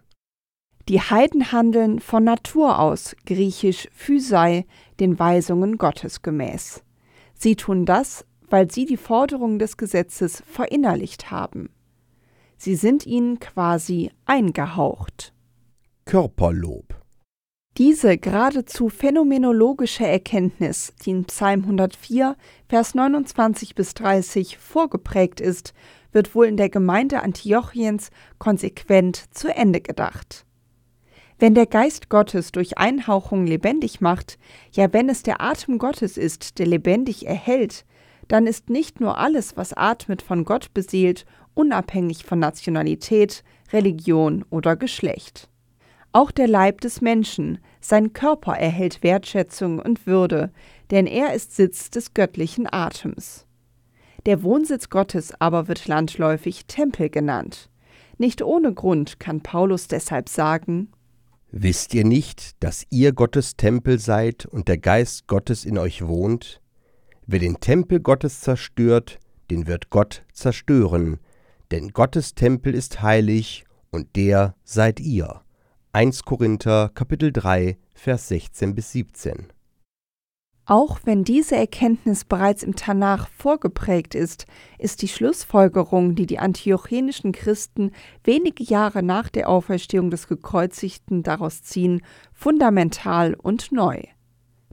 Die 0.88 1.00
Heiden 1.02 1.52
handeln 1.52 2.00
von 2.00 2.24
Natur 2.24 2.78
aus, 2.78 3.14
griechisch 3.26 3.88
physei, 3.92 4.64
den 5.00 5.18
Weisungen 5.18 5.76
Gottes 5.76 6.22
gemäß. 6.22 6.82
Sie 7.34 7.56
tun 7.56 7.84
das, 7.84 8.24
weil 8.48 8.70
sie 8.70 8.86
die 8.86 8.96
Forderungen 8.96 9.58
des 9.58 9.76
Gesetzes 9.76 10.42
verinnerlicht 10.46 11.30
haben. 11.30 11.68
Sie 12.56 12.74
sind 12.74 13.04
ihnen 13.04 13.38
quasi 13.38 14.10
eingehaucht. 14.24 15.34
Körperlob 16.06 17.02
diese 17.78 18.18
geradezu 18.18 18.90
phänomenologische 18.90 20.06
Erkenntnis, 20.06 20.92
die 21.02 21.10
in 21.10 21.24
Psalm 21.24 21.62
104, 21.62 22.36
Vers 22.68 22.94
29 22.94 23.74
bis 23.74 23.94
30 23.94 24.58
vorgeprägt 24.58 25.40
ist, 25.40 25.72
wird 26.12 26.34
wohl 26.34 26.46
in 26.46 26.56
der 26.56 26.68
Gemeinde 26.68 27.22
Antiochiens 27.22 28.10
konsequent 28.38 29.34
zu 29.34 29.54
Ende 29.54 29.80
gedacht. 29.80 30.44
Wenn 31.38 31.54
der 31.54 31.66
Geist 31.66 32.08
Gottes 32.08 32.52
durch 32.52 32.78
Einhauchung 32.78 33.46
lebendig 33.46 34.00
macht, 34.00 34.38
ja 34.70 34.92
wenn 34.92 35.08
es 35.08 35.22
der 35.22 35.40
Atem 35.40 35.78
Gottes 35.78 36.16
ist, 36.16 36.58
der 36.58 36.66
lebendig 36.66 37.26
erhält, 37.26 37.84
dann 38.28 38.46
ist 38.46 38.70
nicht 38.70 39.00
nur 39.00 39.18
alles, 39.18 39.56
was 39.56 39.72
atmet, 39.72 40.22
von 40.22 40.44
Gott 40.44 40.72
beseelt, 40.72 41.26
unabhängig 41.54 42.24
von 42.24 42.38
Nationalität, 42.38 43.42
Religion 43.72 44.44
oder 44.50 44.76
Geschlecht. 44.76 45.48
Auch 46.12 46.30
der 46.30 46.46
Leib 46.46 46.82
des 46.82 47.00
Menschen, 47.00 47.58
sein 47.80 48.12
Körper 48.12 48.54
erhält 48.54 49.02
Wertschätzung 49.02 49.78
und 49.78 50.06
Würde, 50.06 50.52
denn 50.90 51.06
er 51.06 51.32
ist 51.32 51.56
Sitz 51.56 51.90
des 51.90 52.14
göttlichen 52.14 52.68
Atems. 52.70 53.46
Der 54.26 54.42
Wohnsitz 54.42 54.88
Gottes 54.88 55.32
aber 55.40 55.68
wird 55.68 55.86
landläufig 55.88 56.66
Tempel 56.66 57.10
genannt. 57.10 57.68
Nicht 58.18 58.42
ohne 58.42 58.72
Grund 58.72 59.18
kann 59.18 59.40
Paulus 59.40 59.88
deshalb 59.88 60.28
sagen, 60.28 60.92
Wisst 61.54 61.92
ihr 61.92 62.06
nicht, 62.06 62.62
dass 62.62 62.86
ihr 62.88 63.12
Gottes 63.12 63.56
Tempel 63.56 63.98
seid 63.98 64.46
und 64.46 64.68
der 64.68 64.78
Geist 64.78 65.26
Gottes 65.26 65.66
in 65.66 65.76
euch 65.76 66.06
wohnt? 66.06 66.62
Wer 67.26 67.40
den 67.40 67.60
Tempel 67.60 68.00
Gottes 68.00 68.40
zerstört, 68.40 69.18
den 69.50 69.66
wird 69.66 69.90
Gott 69.90 70.24
zerstören, 70.32 71.18
denn 71.70 71.90
Gottes 71.90 72.34
Tempel 72.34 72.74
ist 72.74 73.02
heilig 73.02 73.64
und 73.90 74.16
der 74.16 74.54
seid 74.64 74.98
ihr. 74.98 75.42
1 75.92 76.22
Korinther 76.22 76.90
Kapitel 76.94 77.32
3 77.32 77.76
Vers 77.94 78.28
16 78.28 78.74
bis 78.74 78.92
17. 78.92 79.52
Auch 80.64 81.00
wenn 81.04 81.24
diese 81.24 81.56
Erkenntnis 81.56 82.24
bereits 82.24 82.62
im 82.62 82.76
Tanach 82.76 83.28
vorgeprägt 83.28 84.14
ist, 84.14 84.46
ist 84.78 85.02
die 85.02 85.08
Schlussfolgerung, 85.08 86.14
die 86.14 86.26
die 86.26 86.38
antiochenischen 86.38 87.32
Christen 87.32 87.90
wenige 88.22 88.62
Jahre 88.62 89.02
nach 89.02 89.28
der 89.28 89.48
Auferstehung 89.48 90.10
des 90.10 90.28
Gekreuzigten 90.28 91.24
daraus 91.24 91.62
ziehen, 91.62 92.02
fundamental 92.32 93.34
und 93.34 93.72
neu. 93.72 94.02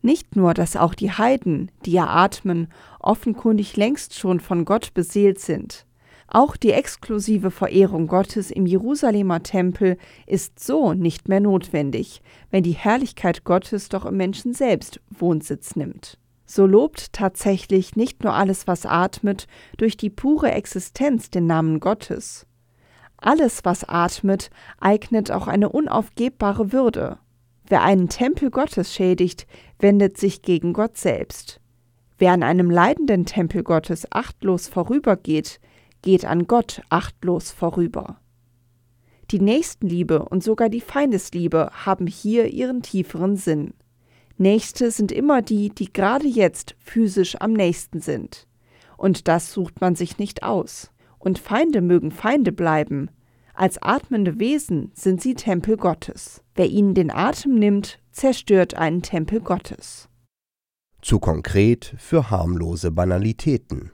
Nicht 0.02 0.36
nur, 0.36 0.54
dass 0.54 0.76
auch 0.76 0.94
die 0.94 1.12
Heiden, 1.12 1.72
die 1.86 1.92
ja 1.94 2.06
atmen, 2.06 2.68
offenkundig 3.00 3.76
längst 3.76 4.18
schon 4.18 4.40
von 4.40 4.66
Gott 4.66 4.94
beseelt 4.94 5.40
sind, 5.40 5.88
auch 6.32 6.56
die 6.56 6.72
exklusive 6.72 7.52
Verehrung 7.52 8.08
Gottes 8.08 8.52
im 8.52 8.66
Jerusalemer 8.66 9.42
Tempel 9.42 9.98
ist 10.28 10.60
so 10.60 10.94
nicht 10.94 11.28
mehr 11.28 11.40
notwendig, 11.40 12.22
wenn 12.52 12.64
die 12.64 12.74
Herrlichkeit 12.74 13.44
Gottes 13.44 13.90
doch 13.90 14.06
im 14.06 14.18
Menschen 14.18 14.54
selbst 14.54 15.00
Wohnsitz 15.10 15.76
nimmt. 15.76 16.20
So 16.46 16.66
lobt 16.66 17.14
tatsächlich 17.14 17.96
nicht 17.96 18.24
nur 18.24 18.34
alles, 18.34 18.68
was 18.68 18.86
atmet, 18.86 19.48
durch 19.78 19.98
die 19.98 20.10
pure 20.10 20.52
Existenz 20.52 21.30
den 21.30 21.46
Namen 21.46 21.80
Gottes. 21.80 22.48
Alles, 23.18 23.66
was 23.66 23.84
atmet, 23.88 24.50
eignet 24.80 25.32
auch 25.32 25.48
eine 25.48 25.70
unaufgebbare 25.70 26.72
Würde. 26.72 27.18
Wer 27.68 27.84
einen 27.84 28.10
Tempel 28.10 28.50
Gottes 28.50 28.94
schädigt, 28.94 29.46
wendet 29.78 30.18
sich 30.18 30.42
gegen 30.42 30.74
Gott 30.74 30.98
selbst. 30.98 31.60
Wer 32.18 32.32
an 32.34 32.44
einem 32.44 32.70
leidenden 32.70 33.26
Tempel 33.26 33.64
Gottes 33.64 34.08
achtlos 34.12 34.68
vorübergeht, 34.68 35.60
geht 36.02 36.26
an 36.26 36.48
Gott 36.48 36.82
achtlos 36.90 37.52
vorüber. 37.52 38.20
Die 39.32 39.40
Nächstenliebe 39.40 40.26
und 40.26 40.44
sogar 40.44 40.70
die 40.70 40.82
Feindesliebe 40.82 41.70
haben 41.86 42.08
hier 42.08 42.48
ihren 42.48 42.82
tieferen 42.82 43.36
Sinn. 43.36 43.74
Nächste 44.38 44.90
sind 44.90 45.12
immer 45.12 45.42
die, 45.42 45.70
die 45.70 45.92
gerade 45.92 46.28
jetzt 46.28 46.76
physisch 46.80 47.36
am 47.40 47.54
nächsten 47.54 48.00
sind. 48.00 48.48
Und 48.98 49.28
das 49.28 49.52
sucht 49.52 49.82
man 49.82 49.96
sich 49.96 50.18
nicht 50.18 50.44
aus. 50.44 50.92
Und 51.20 51.38
Feinde 51.38 51.82
mögen 51.82 52.12
Feinde 52.12 52.52
bleiben. 52.52 53.12
Als 53.54 53.82
atmende 53.82 54.40
Wesen 54.40 54.92
sind 54.96 55.22
sie 55.22 55.36
Tempel 55.36 55.78
Gottes. 55.78 56.42
Wer 56.56 56.68
ihnen 56.68 56.94
den 56.94 57.12
Atem 57.12 57.56
nimmt, 57.56 58.00
zerstört 58.12 58.76
einen 58.76 59.02
Tempel 59.02 59.42
Gottes. 59.42 60.10
Zu 61.02 61.20
konkret 61.20 61.94
für 61.98 62.32
harmlose 62.32 62.92
Banalitäten. 62.92 63.92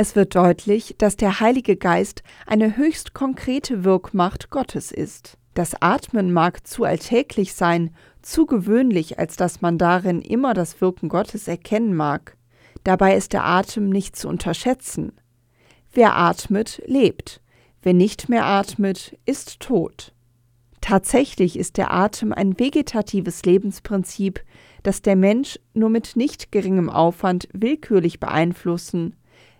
Es 0.00 0.14
wird 0.14 0.36
deutlich, 0.36 0.94
dass 0.96 1.16
der 1.16 1.40
Heilige 1.40 1.74
Geist 1.74 2.22
eine 2.46 2.76
höchst 2.76 3.14
konkrete 3.14 3.82
Wirkmacht 3.82 4.48
Gottes 4.48 4.92
ist. 4.92 5.38
Das 5.54 5.82
Atmen 5.82 6.32
mag 6.32 6.64
zu 6.68 6.84
alltäglich 6.84 7.54
sein, 7.54 7.90
zu 8.22 8.46
gewöhnlich, 8.46 9.18
als 9.18 9.34
dass 9.34 9.60
man 9.60 9.76
darin 9.76 10.22
immer 10.22 10.54
das 10.54 10.80
Wirken 10.80 11.08
Gottes 11.08 11.48
erkennen 11.48 11.96
mag. 11.96 12.36
Dabei 12.84 13.16
ist 13.16 13.32
der 13.32 13.44
Atem 13.44 13.88
nicht 13.88 14.14
zu 14.14 14.28
unterschätzen. 14.28 15.14
Wer 15.92 16.14
atmet, 16.14 16.80
lebt. 16.86 17.40
Wer 17.82 17.94
nicht 17.94 18.28
mehr 18.28 18.46
atmet, 18.46 19.18
ist 19.26 19.58
tot. 19.58 20.12
Tatsächlich 20.80 21.58
ist 21.58 21.76
der 21.76 21.92
Atem 21.92 22.32
ein 22.32 22.56
vegetatives 22.56 23.44
Lebensprinzip, 23.44 24.44
das 24.84 25.02
der 25.02 25.16
Mensch 25.16 25.58
nur 25.74 25.90
mit 25.90 26.14
nicht 26.14 26.52
geringem 26.52 26.88
Aufwand 26.88 27.48
willkürlich 27.52 28.20
beeinflussen, 28.20 29.16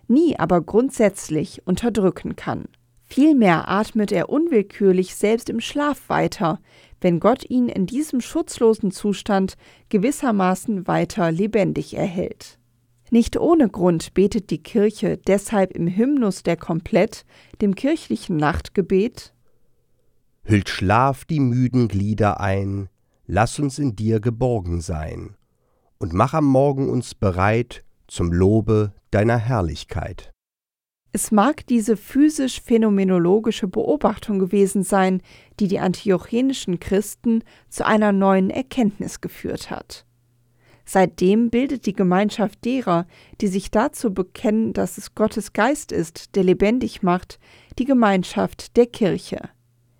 nie 0.09 0.37
aber 0.37 0.61
grundsätzlich 0.61 1.65
unterdrücken 1.65 2.35
kann. 2.35 2.65
Vielmehr 3.03 3.69
atmet 3.69 4.11
er 4.11 4.29
unwillkürlich 4.29 5.15
selbst 5.15 5.49
im 5.49 5.59
Schlaf 5.59 6.09
weiter, 6.09 6.59
wenn 7.01 7.19
Gott 7.19 7.49
ihn 7.49 7.69
in 7.69 7.85
diesem 7.85 8.21
schutzlosen 8.21 8.91
Zustand 8.91 9.55
gewissermaßen 9.89 10.87
weiter 10.87 11.31
lebendig 11.31 11.95
erhält. 11.95 12.59
Nicht 13.09 13.37
ohne 13.37 13.69
Grund 13.69 14.13
betet 14.13 14.51
die 14.51 14.61
Kirche 14.61 15.17
deshalb 15.17 15.71
im 15.71 15.87
Hymnus 15.87 16.43
der 16.43 16.57
Komplett, 16.57 17.25
dem 17.61 17.73
kirchlichen 17.73 18.37
Nachtgebet 18.37 19.33
Hüllt 20.49 20.69
Schlaf 20.69 21.25
die 21.25 21.39
müden 21.39 21.87
Glieder 21.87 22.39
ein, 22.39 22.89
lass 23.27 23.59
uns 23.59 23.77
in 23.77 23.95
dir 23.95 24.19
geborgen 24.19 24.81
sein, 24.81 25.35
und 25.99 26.13
mach 26.13 26.33
am 26.33 26.45
Morgen 26.45 26.89
uns 26.89 27.13
bereit 27.13 27.83
zum 28.09 28.31
Lobe 28.31 28.93
deiner 29.11 29.37
Herrlichkeit. 29.37 30.31
Es 31.11 31.31
mag 31.31 31.65
diese 31.65 31.97
physisch-phänomenologische 31.97 33.67
Beobachtung 33.67 34.37
gewesen 34.37 34.83
sein, 34.83 35.21
die 35.59 35.67
die 35.67 35.79
antiochenischen 35.79 36.79
Christen 36.79 37.43
zu 37.67 37.85
einer 37.85 38.11
neuen 38.11 38.51
Erkenntnis 38.51 39.19
geführt 39.19 39.71
hat. 39.71 40.05
Seitdem 40.85 41.49
bildet 41.49 41.85
die 41.85 41.93
Gemeinschaft 41.93 42.63
derer, 42.65 43.07
die 43.41 43.47
sich 43.47 43.71
dazu 43.71 44.13
bekennen, 44.13 44.73
dass 44.73 44.97
es 44.97 45.15
Gottes 45.15 45.53
Geist 45.53 45.91
ist, 45.91 46.35
der 46.35 46.43
lebendig 46.43 47.03
macht, 47.03 47.39
die 47.77 47.85
Gemeinschaft 47.85 48.75
der 48.75 48.87
Kirche. 48.87 49.49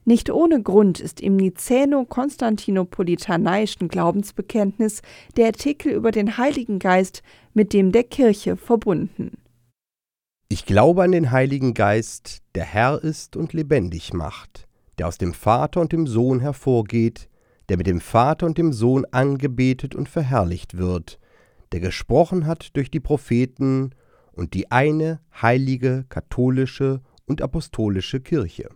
Nicht 0.06 0.32
ohne 0.32 0.64
Grund 0.64 1.00
ist 1.00 1.22
im 1.22 1.38
Nicäno-Konstantinopolitanaischen 1.38 3.90
Glaubensbekenntnis 3.90 5.04
der 5.38 5.46
Artikel 5.46 5.92
über 5.92 6.10
den 6.10 6.38
Heiligen 6.38 6.80
Geist 6.80 7.22
mit 7.54 7.74
dem 7.74 7.92
der 7.92 8.04
Kirche 8.04 8.56
verbunden. 8.56 9.38
Ich 10.50 10.66
glaube 10.66 11.04
an 11.04 11.12
den 11.12 11.32
Heiligen 11.32 11.74
Geist, 11.74 12.40
der 12.56 12.64
Herr 12.64 13.04
ist 13.04 13.36
und 13.36 13.54
lebendig 13.54 14.14
macht, 14.14 14.68
der 14.98 15.08
aus 15.08 15.18
dem 15.18 15.34
Vater 15.34 15.80
und 15.82 15.92
dem 15.92 16.08
Sohn 16.08 16.40
hervorgeht, 16.40 17.30
der 17.70 17.78
mit 17.78 17.88
dem 17.88 18.02
Vater 18.02 18.48
und 18.48 18.58
dem 18.58 18.74
Sohn 18.74 19.06
angebetet 19.12 19.94
und 19.94 20.10
verherrlicht 20.10 20.78
wird, 20.78 21.20
der 21.72 21.80
gesprochen 21.80 22.48
hat 22.48 22.76
durch 22.76 22.90
die 22.90 23.00
Propheten 23.00 23.92
und 24.32 24.54
die 24.54 24.72
eine 24.72 25.20
heilige, 25.40 26.06
katholische 26.10 27.02
und 27.26 27.42
apostolische 27.42 28.20
Kirche. 28.20 28.70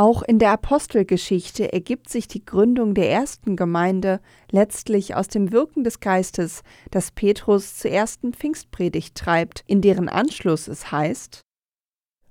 Auch 0.00 0.22
in 0.22 0.38
der 0.38 0.52
Apostelgeschichte 0.52 1.74
ergibt 1.74 2.08
sich 2.08 2.26
die 2.26 2.42
Gründung 2.42 2.94
der 2.94 3.10
ersten 3.10 3.54
Gemeinde 3.54 4.22
letztlich 4.50 5.14
aus 5.14 5.28
dem 5.28 5.52
Wirken 5.52 5.84
des 5.84 6.00
Geistes, 6.00 6.62
das 6.90 7.10
Petrus 7.10 7.76
zur 7.76 7.90
ersten 7.90 8.32
Pfingstpredigt 8.32 9.14
treibt, 9.14 9.62
in 9.66 9.82
deren 9.82 10.08
Anschluss 10.08 10.68
es 10.68 10.90
heißt 10.90 11.42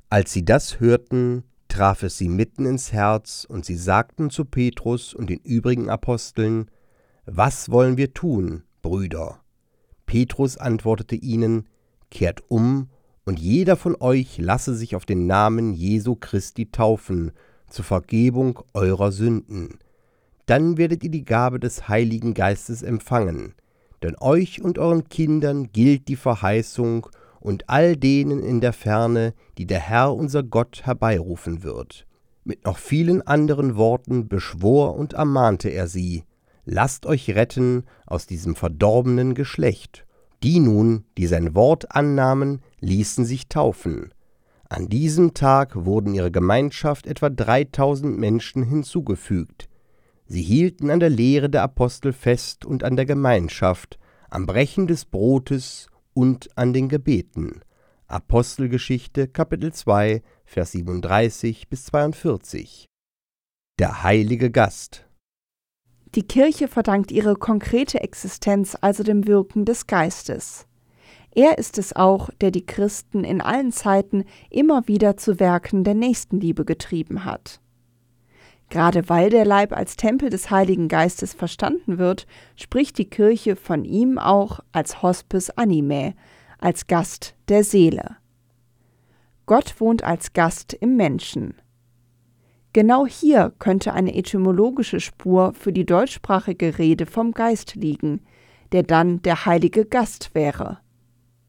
Als 0.09 0.33
sie 0.33 0.43
das 0.43 0.79
hörten, 0.79 1.43
traf 1.67 2.01
es 2.01 2.17
sie 2.17 2.27
mitten 2.27 2.65
ins 2.65 2.91
Herz, 2.91 3.45
und 3.47 3.65
sie 3.65 3.77
sagten 3.77 4.31
zu 4.31 4.45
Petrus 4.45 5.13
und 5.13 5.29
den 5.29 5.41
übrigen 5.41 5.91
Aposteln, 5.91 6.71
Was 7.27 7.69
wollen 7.69 7.97
wir 7.97 8.15
tun, 8.15 8.63
Brüder? 8.81 9.41
Petrus 10.07 10.57
antwortete 10.57 11.17
ihnen, 11.17 11.69
Kehrt 12.09 12.41
um, 12.47 12.89
und 13.25 13.37
jeder 13.37 13.75
von 13.75 13.95
euch 13.99 14.39
lasse 14.39 14.73
sich 14.73 14.95
auf 14.95 15.05
den 15.05 15.27
Namen 15.27 15.71
Jesu 15.75 16.15
Christi 16.15 16.71
taufen, 16.71 17.31
zur 17.69 17.85
Vergebung 17.85 18.59
eurer 18.73 19.11
Sünden. 19.11 19.79
Dann 20.45 20.77
werdet 20.77 21.03
ihr 21.03 21.11
die 21.11 21.25
Gabe 21.25 21.59
des 21.59 21.87
Heiligen 21.87 22.33
Geistes 22.33 22.81
empfangen, 22.81 23.53
denn 24.01 24.15
euch 24.19 24.61
und 24.61 24.79
euren 24.79 25.07
Kindern 25.09 25.71
gilt 25.71 26.07
die 26.07 26.15
Verheißung 26.15 27.07
und 27.39 27.69
all 27.69 27.95
denen 27.95 28.41
in 28.43 28.61
der 28.61 28.73
Ferne, 28.73 29.33
die 29.57 29.65
der 29.65 29.79
Herr 29.79 30.15
unser 30.15 30.43
Gott 30.43 30.81
herbeirufen 30.85 31.63
wird. 31.63 32.05
Mit 32.43 32.65
noch 32.65 32.77
vielen 32.77 33.21
anderen 33.21 33.75
Worten 33.75 34.27
beschwor 34.27 34.95
und 34.95 35.13
ermahnte 35.13 35.69
er 35.69 35.87
sie, 35.87 36.23
Lasst 36.71 37.07
euch 37.07 37.31
retten 37.31 37.83
aus 38.05 38.27
diesem 38.27 38.55
verdorbenen 38.55 39.33
Geschlecht. 39.33 40.05
Die 40.43 40.59
nun, 40.59 41.03
die 41.17 41.25
sein 41.25 41.55
Wort 41.55 41.95
annahmen, 41.95 42.61
ließen 42.79 43.25
sich 43.25 43.49
taufen. 43.49 44.13
An 44.71 44.87
diesem 44.87 45.33
Tag 45.33 45.75
wurden 45.75 46.13
ihrer 46.13 46.29
Gemeinschaft 46.29 47.07
etwa 47.07 47.31
3000 47.31 48.19
Menschen 48.19 48.61
hinzugefügt. 48.61 49.67
Sie 50.27 50.43
hielten 50.43 50.91
an 50.91 50.99
der 50.99 51.09
Lehre 51.09 51.49
der 51.49 51.63
Apostel 51.63 52.13
fest 52.13 52.65
und 52.65 52.83
an 52.83 52.95
der 52.95 53.07
Gemeinschaft, 53.07 53.97
am 54.29 54.45
Brechen 54.45 54.85
des 54.85 55.05
Brotes 55.05 55.87
und 56.13 56.55
an 56.55 56.71
den 56.71 56.87
Gebeten. 56.87 57.61
Apostelgeschichte 58.05 59.27
Kapitel 59.27 59.73
2 59.73 60.21
Vers 60.45 60.73
37 60.73 61.67
bis 61.67 61.85
42 61.85 62.85
Der 63.79 64.03
heilige 64.03 64.51
Gast 64.51 65.07
Die 66.13 66.27
Kirche 66.27 66.67
verdankt 66.67 67.11
ihre 67.11 67.35
konkrete 67.35 68.01
Existenz 68.01 68.77
also 68.79 69.01
dem 69.01 69.25
Wirken 69.25 69.65
des 69.65 69.87
Geistes. 69.87 70.68
Er 71.35 71.57
ist 71.57 71.77
es 71.77 71.95
auch, 71.95 72.29
der 72.41 72.51
die 72.51 72.65
Christen 72.65 73.23
in 73.23 73.41
allen 73.41 73.71
Zeiten 73.71 74.25
immer 74.49 74.87
wieder 74.87 75.17
zu 75.17 75.39
Werken 75.39 75.83
der 75.83 75.93
Nächstenliebe 75.93 76.65
getrieben 76.65 77.25
hat. 77.25 77.61
Gerade 78.69 79.09
weil 79.09 79.29
der 79.29 79.45
Leib 79.45 79.73
als 79.73 79.95
Tempel 79.95 80.29
des 80.29 80.51
Heiligen 80.51 80.87
Geistes 80.87 81.33
verstanden 81.33 81.97
wird, 81.97 82.27
spricht 82.55 82.97
die 82.97 83.09
Kirche 83.09 83.55
von 83.55 83.83
ihm 83.83 84.19
auch 84.19 84.59
als 84.71 85.01
Hospice 85.01 85.49
Animae, 85.51 86.13
als 86.59 86.87
Gast 86.87 87.35
der 87.47 87.63
Seele. 87.63 88.17
Gott 89.45 89.79
wohnt 89.79 90.03
als 90.03 90.33
Gast 90.33 90.73
im 90.73 90.95
Menschen. 90.95 91.55
Genau 92.73 93.07
hier 93.07 93.51
könnte 93.57 93.93
eine 93.93 94.13
etymologische 94.13 94.99
Spur 94.99 95.53
für 95.53 95.73
die 95.73 95.87
deutschsprachige 95.87 96.77
Rede 96.77 97.07
vom 97.07 97.31
Geist 97.31 97.73
liegen, 97.73 98.21
der 98.71 98.83
dann 98.83 99.23
der 99.23 99.47
heilige 99.47 99.85
Gast 99.85 100.35
wäre. 100.35 100.77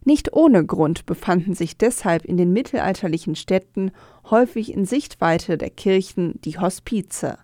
Nicht 0.05 0.33
ohne 0.33 0.65
Grund 0.65 1.05
befanden 1.07 1.55
sich 1.55 1.77
deshalb 1.77 2.25
in 2.25 2.37
den 2.37 2.53
mittelalterlichen 2.53 3.37
Städten 3.37 3.93
häufig 4.31 4.73
in 4.73 4.87
Sichtweite 4.87 5.59
der 5.59 5.71
Kirchen 5.71 6.41
die 6.43 6.59
Hospize. 6.59 7.39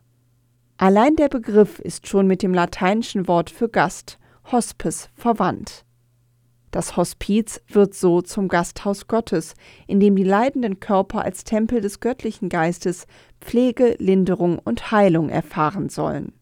Allein 0.79 1.17
der 1.17 1.29
Begriff 1.29 1.79
ist 1.79 2.07
schon 2.07 2.27
mit 2.27 2.43
dem 2.43 2.55
lateinischen 2.55 3.29
Wort 3.29 3.51
für 3.51 3.69
Gast, 3.69 4.19
Hospice, 4.51 5.09
verwandt. 5.15 5.85
Das 6.71 6.97
Hospiz 6.97 7.63
wird 7.69 7.95
so 7.95 8.21
zum 8.21 8.49
Gasthaus 8.49 9.07
Gottes, 9.07 9.55
in 9.87 10.01
dem 10.01 10.17
die 10.17 10.25
leidenden 10.25 10.81
Körper 10.81 11.23
als 11.23 11.45
Tempel 11.45 11.81
des 11.81 12.01
göttlichen 12.01 12.49
Geistes 12.49 13.07
Pflege, 13.41 13.97
Linderung 13.99 14.59
und 14.59 14.91
Heilung 14.91 15.31
erfahren 15.31 15.89
sollen. 15.89 16.33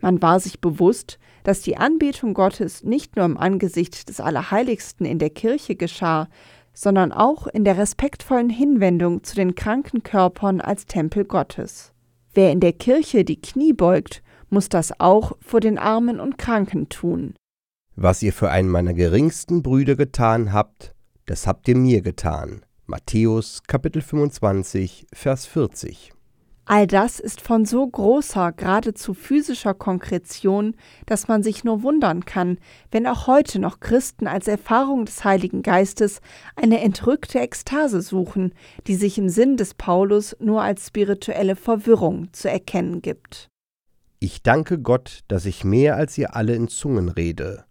Man 0.00 0.22
war 0.22 0.38
sich 0.38 0.60
bewusst, 0.60 1.18
dass 1.44 1.60
die 1.60 1.76
Anbetung 1.76 2.34
Gottes 2.34 2.82
nicht 2.82 3.14
nur 3.14 3.24
im 3.24 3.36
Angesicht 3.36 4.08
des 4.08 4.18
Allerheiligsten 4.18 5.06
in 5.06 5.20
der 5.20 5.30
Kirche 5.30 5.76
geschah, 5.76 6.28
sondern 6.72 7.12
auch 7.12 7.46
in 7.46 7.64
der 7.64 7.78
respektvollen 7.78 8.50
Hinwendung 8.50 9.22
zu 9.22 9.36
den 9.36 9.54
kranken 9.54 10.02
Körpern 10.02 10.60
als 10.60 10.86
Tempel 10.86 11.24
Gottes. 11.24 11.92
Wer 12.32 12.50
in 12.50 12.58
der 12.58 12.72
Kirche 12.72 13.24
die 13.24 13.40
Knie 13.40 13.72
beugt, 13.72 14.22
muss 14.50 14.68
das 14.68 14.98
auch 14.98 15.36
vor 15.40 15.60
den 15.60 15.78
Armen 15.78 16.18
und 16.18 16.38
Kranken 16.38 16.88
tun. 16.88 17.34
Was 17.94 18.22
ihr 18.22 18.32
für 18.32 18.50
einen 18.50 18.68
meiner 18.68 18.94
geringsten 18.94 19.62
Brüder 19.62 19.94
getan 19.94 20.52
habt, 20.52 20.94
das 21.26 21.46
habt 21.46 21.68
ihr 21.68 21.76
mir 21.76 22.02
getan. 22.02 22.64
Matthäus 22.86 23.62
Kapitel 23.66 24.02
25, 24.02 25.06
Vers 25.12 25.46
40. 25.46 26.13
All 26.66 26.86
das 26.86 27.20
ist 27.20 27.42
von 27.42 27.66
so 27.66 27.86
großer, 27.86 28.52
geradezu 28.52 29.12
physischer 29.12 29.74
Konkretion, 29.74 30.74
dass 31.04 31.28
man 31.28 31.42
sich 31.42 31.62
nur 31.62 31.82
wundern 31.82 32.24
kann, 32.24 32.58
wenn 32.90 33.06
auch 33.06 33.26
heute 33.26 33.58
noch 33.58 33.80
Christen 33.80 34.26
als 34.26 34.48
Erfahrung 34.48 35.04
des 35.04 35.24
Heiligen 35.24 35.62
Geistes 35.62 36.22
eine 36.56 36.80
entrückte 36.80 37.38
Ekstase 37.38 38.00
suchen, 38.00 38.54
die 38.86 38.94
sich 38.94 39.18
im 39.18 39.28
Sinn 39.28 39.58
des 39.58 39.74
Paulus 39.74 40.34
nur 40.40 40.62
als 40.62 40.86
spirituelle 40.86 41.54
Verwirrung 41.54 42.32
zu 42.32 42.48
erkennen 42.48 43.02
gibt. 43.02 43.50
Ich 44.18 44.42
danke 44.42 44.78
Gott, 44.78 45.20
dass 45.28 45.44
ich 45.44 45.64
mehr 45.64 45.96
als 45.96 46.16
ihr 46.16 46.34
alle 46.34 46.54
in 46.54 46.68
Zungen 46.68 47.10
rede. 47.10 47.64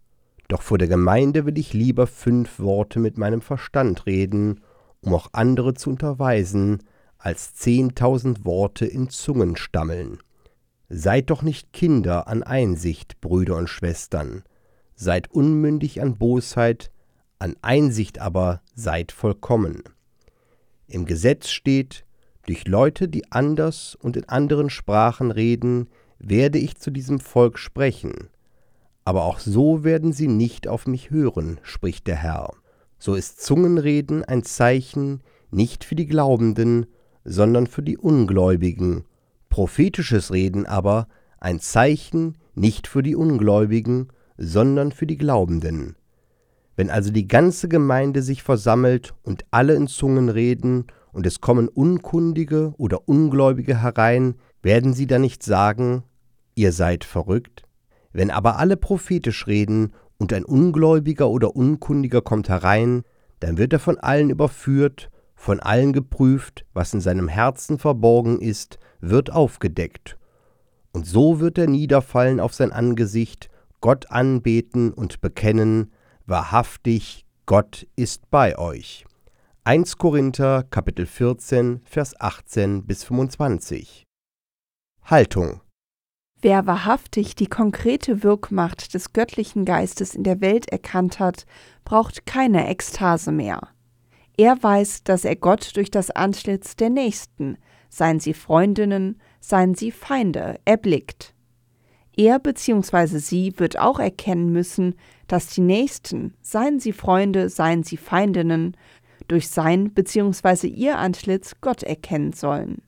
Doch 0.46 0.62
vor 0.62 0.78
der 0.78 0.86
Gemeinde 0.86 1.46
will 1.46 1.58
ich 1.58 1.72
lieber 1.72 2.06
fünf 2.06 2.60
Worte 2.60 3.00
mit 3.00 3.18
meinem 3.18 3.40
Verstand 3.40 4.06
reden, 4.06 4.60
um 5.00 5.14
auch 5.14 5.30
andere 5.32 5.74
zu 5.74 5.90
unterweisen, 5.90 6.78
als 7.24 7.54
zehntausend 7.54 8.44
Worte 8.44 8.86
in 8.86 9.08
Zungen 9.08 9.56
stammeln. 9.56 10.18
Seid 10.88 11.30
doch 11.30 11.42
nicht 11.42 11.72
Kinder 11.72 12.28
an 12.28 12.42
Einsicht, 12.42 13.20
Brüder 13.20 13.56
und 13.56 13.68
Schwestern, 13.68 14.42
seid 14.94 15.30
unmündig 15.30 16.02
an 16.02 16.18
Bosheit, 16.18 16.90
an 17.38 17.56
Einsicht 17.62 18.18
aber 18.18 18.60
seid 18.74 19.12
vollkommen. 19.12 19.82
Im 20.86 21.06
Gesetz 21.06 21.48
steht, 21.48 22.04
durch 22.46 22.68
Leute, 22.68 23.08
die 23.08 23.32
anders 23.32 23.96
und 24.00 24.16
in 24.16 24.28
anderen 24.28 24.68
Sprachen 24.68 25.30
reden, 25.30 25.88
werde 26.18 26.58
ich 26.58 26.76
zu 26.76 26.90
diesem 26.90 27.20
Volk 27.20 27.58
sprechen. 27.58 28.28
Aber 29.06 29.24
auch 29.24 29.38
so 29.38 29.82
werden 29.82 30.12
sie 30.12 30.28
nicht 30.28 30.68
auf 30.68 30.86
mich 30.86 31.10
hören, 31.10 31.58
spricht 31.62 32.06
der 32.06 32.16
Herr 32.16 32.50
so 33.04 33.14
ist 33.14 33.42
Zungenreden 33.42 34.24
ein 34.24 34.44
Zeichen 34.44 35.20
nicht 35.50 35.84
für 35.84 35.94
die 35.94 36.06
Glaubenden, 36.06 36.86
sondern 37.24 37.66
für 37.66 37.82
die 37.82 37.98
Ungläubigen, 37.98 39.04
prophetisches 39.48 40.32
Reden 40.32 40.66
aber 40.66 41.08
ein 41.38 41.60
Zeichen 41.60 42.36
nicht 42.54 42.86
für 42.86 43.02
die 43.02 43.16
Ungläubigen, 43.16 44.08
sondern 44.36 44.92
für 44.92 45.06
die 45.06 45.18
Glaubenden. 45.18 45.96
Wenn 46.76 46.90
also 46.90 47.12
die 47.12 47.28
ganze 47.28 47.68
Gemeinde 47.68 48.22
sich 48.22 48.42
versammelt 48.42 49.14
und 49.22 49.44
alle 49.50 49.74
in 49.74 49.86
Zungen 49.86 50.28
reden, 50.28 50.86
und 51.14 51.26
es 51.26 51.40
kommen 51.40 51.68
Unkundige 51.68 52.74
oder 52.76 53.08
Ungläubige 53.08 53.80
herein, 53.80 54.34
werden 54.62 54.92
sie 54.94 55.06
dann 55.06 55.20
nicht 55.20 55.44
sagen, 55.44 56.02
ihr 56.56 56.72
seid 56.72 57.04
verrückt? 57.04 57.62
Wenn 58.12 58.30
aber 58.30 58.58
alle 58.58 58.76
prophetisch 58.76 59.46
reden 59.46 59.92
und 60.18 60.32
ein 60.32 60.44
Ungläubiger 60.44 61.30
oder 61.30 61.54
Unkundiger 61.54 62.20
kommt 62.20 62.48
herein, 62.48 63.04
dann 63.38 63.58
wird 63.58 63.72
er 63.72 63.78
von 63.78 63.96
allen 63.98 64.28
überführt, 64.28 65.08
von 65.34 65.60
allen 65.60 65.92
geprüft, 65.92 66.64
was 66.72 66.94
in 66.94 67.00
seinem 67.00 67.28
Herzen 67.28 67.78
verborgen 67.78 68.40
ist, 68.40 68.78
wird 69.00 69.30
aufgedeckt. 69.30 70.18
Und 70.92 71.06
so 71.06 71.40
wird 71.40 71.58
er 71.58 71.66
niederfallen 71.66 72.40
auf 72.40 72.54
sein 72.54 72.72
Angesicht, 72.72 73.48
Gott 73.80 74.10
anbeten 74.10 74.92
und 74.92 75.20
bekennen, 75.20 75.92
wahrhaftig, 76.26 77.26
Gott 77.46 77.86
ist 77.96 78.30
bei 78.30 78.56
euch. 78.58 79.04
1 79.64 79.98
Korinther 79.98 80.62
Kapitel 80.62 81.06
14 81.06 81.80
Vers 81.84 82.18
18 82.20 82.86
bis 82.86 83.04
25 83.04 84.04
Haltung 85.04 85.60
Wer 86.40 86.66
wahrhaftig 86.66 87.34
die 87.34 87.46
konkrete 87.46 88.22
Wirkmacht 88.22 88.92
des 88.92 89.14
göttlichen 89.14 89.64
Geistes 89.64 90.14
in 90.14 90.22
der 90.22 90.42
Welt 90.42 90.68
erkannt 90.68 91.18
hat, 91.18 91.46
braucht 91.84 92.26
keine 92.26 92.68
Ekstase 92.68 93.32
mehr. 93.32 93.73
Er 94.36 94.62
weiß, 94.62 95.04
dass 95.04 95.24
er 95.24 95.36
Gott 95.36 95.76
durch 95.76 95.90
das 95.90 96.10
Antlitz 96.10 96.76
der 96.76 96.90
Nächsten, 96.90 97.56
seien 97.88 98.18
sie 98.18 98.34
Freundinnen, 98.34 99.20
seien 99.40 99.74
sie 99.74 99.92
Feinde, 99.92 100.58
erblickt. 100.64 101.34
Er 102.16 102.38
bzw. 102.38 103.18
sie 103.18 103.58
wird 103.58 103.78
auch 103.78 103.98
erkennen 103.98 104.50
müssen, 104.50 104.94
dass 105.26 105.48
die 105.48 105.60
Nächsten, 105.60 106.34
seien 106.40 106.80
sie 106.80 106.92
Freunde, 106.92 107.48
seien 107.48 107.82
sie 107.82 107.96
Feindinnen, 107.96 108.76
durch 109.28 109.48
sein 109.48 109.92
bzw. 109.92 110.66
ihr 110.66 110.98
Antlitz 110.98 111.54
Gott 111.60 111.82
erkennen 111.82 112.32
sollen. 112.32 112.82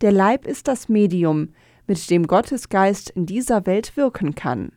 Der 0.00 0.12
Leib 0.12 0.46
ist 0.46 0.66
das 0.66 0.88
Medium, 0.88 1.50
mit 1.86 2.08
dem 2.08 2.26
Gottes 2.26 2.68
Geist 2.68 3.10
in 3.10 3.26
dieser 3.26 3.66
Welt 3.66 3.96
wirken 3.96 4.34
kann. 4.34 4.72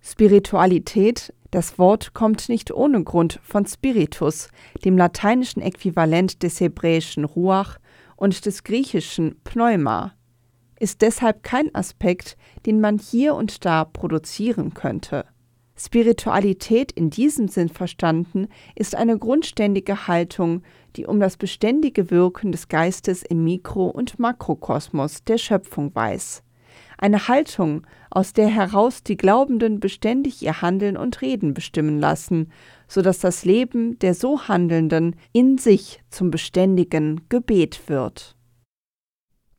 Spiritualität, 0.00 1.34
das 1.50 1.78
Wort 1.78 2.14
kommt 2.14 2.48
nicht 2.48 2.72
ohne 2.72 3.02
Grund 3.04 3.40
von 3.42 3.64
Spiritus, 3.66 4.48
dem 4.84 4.98
lateinischen 4.98 5.62
Äquivalent 5.62 6.42
des 6.42 6.60
hebräischen 6.60 7.24
Ruach 7.24 7.78
und 8.16 8.44
des 8.44 8.64
griechischen 8.64 9.40
Pneuma, 9.44 10.12
ist 10.78 11.02
deshalb 11.02 11.42
kein 11.42 11.74
Aspekt, 11.74 12.36
den 12.66 12.80
man 12.80 12.98
hier 12.98 13.34
und 13.34 13.64
da 13.64 13.84
produzieren 13.84 14.74
könnte. 14.74 15.24
Spiritualität 15.76 16.90
in 16.90 17.08
diesem 17.08 17.46
Sinn 17.46 17.68
verstanden 17.68 18.48
ist 18.74 18.96
eine 18.96 19.16
grundständige 19.16 20.08
Haltung, 20.08 20.62
die 20.96 21.06
um 21.06 21.20
das 21.20 21.36
beständige 21.36 22.10
Wirken 22.10 22.50
des 22.50 22.66
Geistes 22.68 23.22
im 23.22 23.44
Mikro- 23.44 23.86
und 23.86 24.18
Makrokosmos 24.18 25.22
der 25.22 25.38
Schöpfung 25.38 25.94
weiß. 25.94 26.42
Eine 27.00 27.28
Haltung, 27.28 27.86
aus 28.10 28.32
der 28.32 28.48
heraus 28.48 29.04
die 29.04 29.16
Glaubenden 29.16 29.78
beständig 29.78 30.42
ihr 30.42 30.60
Handeln 30.60 30.96
und 30.96 31.22
Reden 31.22 31.54
bestimmen 31.54 32.00
lassen, 32.00 32.50
so 32.88 33.02
dass 33.02 33.20
das 33.20 33.44
Leben 33.44 33.98
der 34.00 34.14
so 34.14 34.48
Handelnden 34.48 35.14
in 35.32 35.58
sich 35.58 36.02
zum 36.10 36.32
beständigen 36.32 37.20
Gebet 37.28 37.88
wird. 37.88 38.36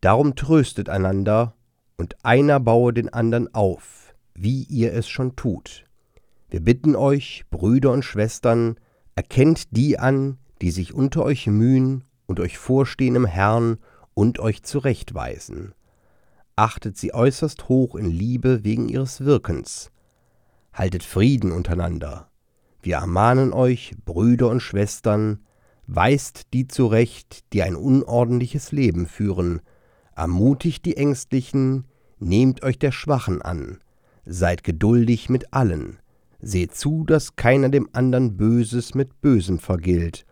Darum 0.01 0.35
tröstet 0.35 0.89
einander, 0.89 1.55
und 1.97 2.15
einer 2.23 2.59
baue 2.61 2.93
den 2.93 3.09
andern 3.09 3.49
auf, 3.53 4.15
wie 4.33 4.63
ihr 4.63 4.93
es 4.93 5.09
schon 5.09 5.35
tut. 5.35 5.85
Wir 6.49 6.61
bitten 6.61 6.95
euch, 6.95 7.43
Brüder 7.51 7.91
und 7.91 8.03
Schwestern, 8.03 8.79
erkennt 9.15 9.75
die 9.75 9.99
an, 9.99 10.37
die 10.61 10.71
sich 10.71 10.93
unter 10.93 11.23
euch 11.23 11.47
mühen 11.47 12.05
und 12.25 12.39
euch 12.39 12.57
vorstehen 12.57 13.15
im 13.15 13.25
Herrn 13.25 13.79
und 14.13 14.39
euch 14.39 14.63
zurechtweisen. 14.63 15.73
Achtet 16.59 16.97
sie 16.97 17.13
äußerst 17.13 17.69
hoch 17.69 17.95
in 17.95 18.11
Liebe 18.11 18.65
wegen 18.65 18.89
ihres 18.89 19.21
Wirkens. 19.21 19.91
Haltet 20.73 21.03
Frieden 21.03 21.53
untereinander. 21.53 22.27
Wir 22.81 22.97
ermahnen 22.97 23.53
euch, 23.53 23.93
Brüder 24.03 24.49
und 24.49 24.59
Schwestern, 24.59 25.39
weist 25.87 26.47
die 26.51 26.67
zurecht, 26.67 27.45
die 27.53 27.63
ein 27.63 27.77
unordentliches 27.77 28.73
Leben 28.73 29.05
führen, 29.05 29.61
ermutigt 30.17 30.83
die 30.83 30.97
Ängstlichen, 30.97 31.85
nehmt 32.19 32.61
euch 32.61 32.77
der 32.77 32.91
Schwachen 32.91 33.41
an, 33.41 33.79
seid 34.25 34.65
geduldig 34.65 35.29
mit 35.29 35.53
allen, 35.53 35.99
seht 36.41 36.75
zu, 36.75 37.05
dass 37.05 37.37
keiner 37.37 37.69
dem 37.69 37.87
andern 37.93 38.35
Böses 38.35 38.95
mit 38.95 39.21
Bösem 39.21 39.59
vergilt, 39.59 40.25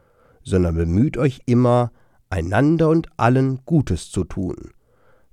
sondern 0.43 0.75
bemüht 0.75 1.15
euch 1.17 1.39
immer, 1.45 1.93
einander 2.29 2.89
und 2.89 3.07
allen 3.15 3.61
Gutes 3.63 4.11
zu 4.11 4.25
tun. 4.25 4.73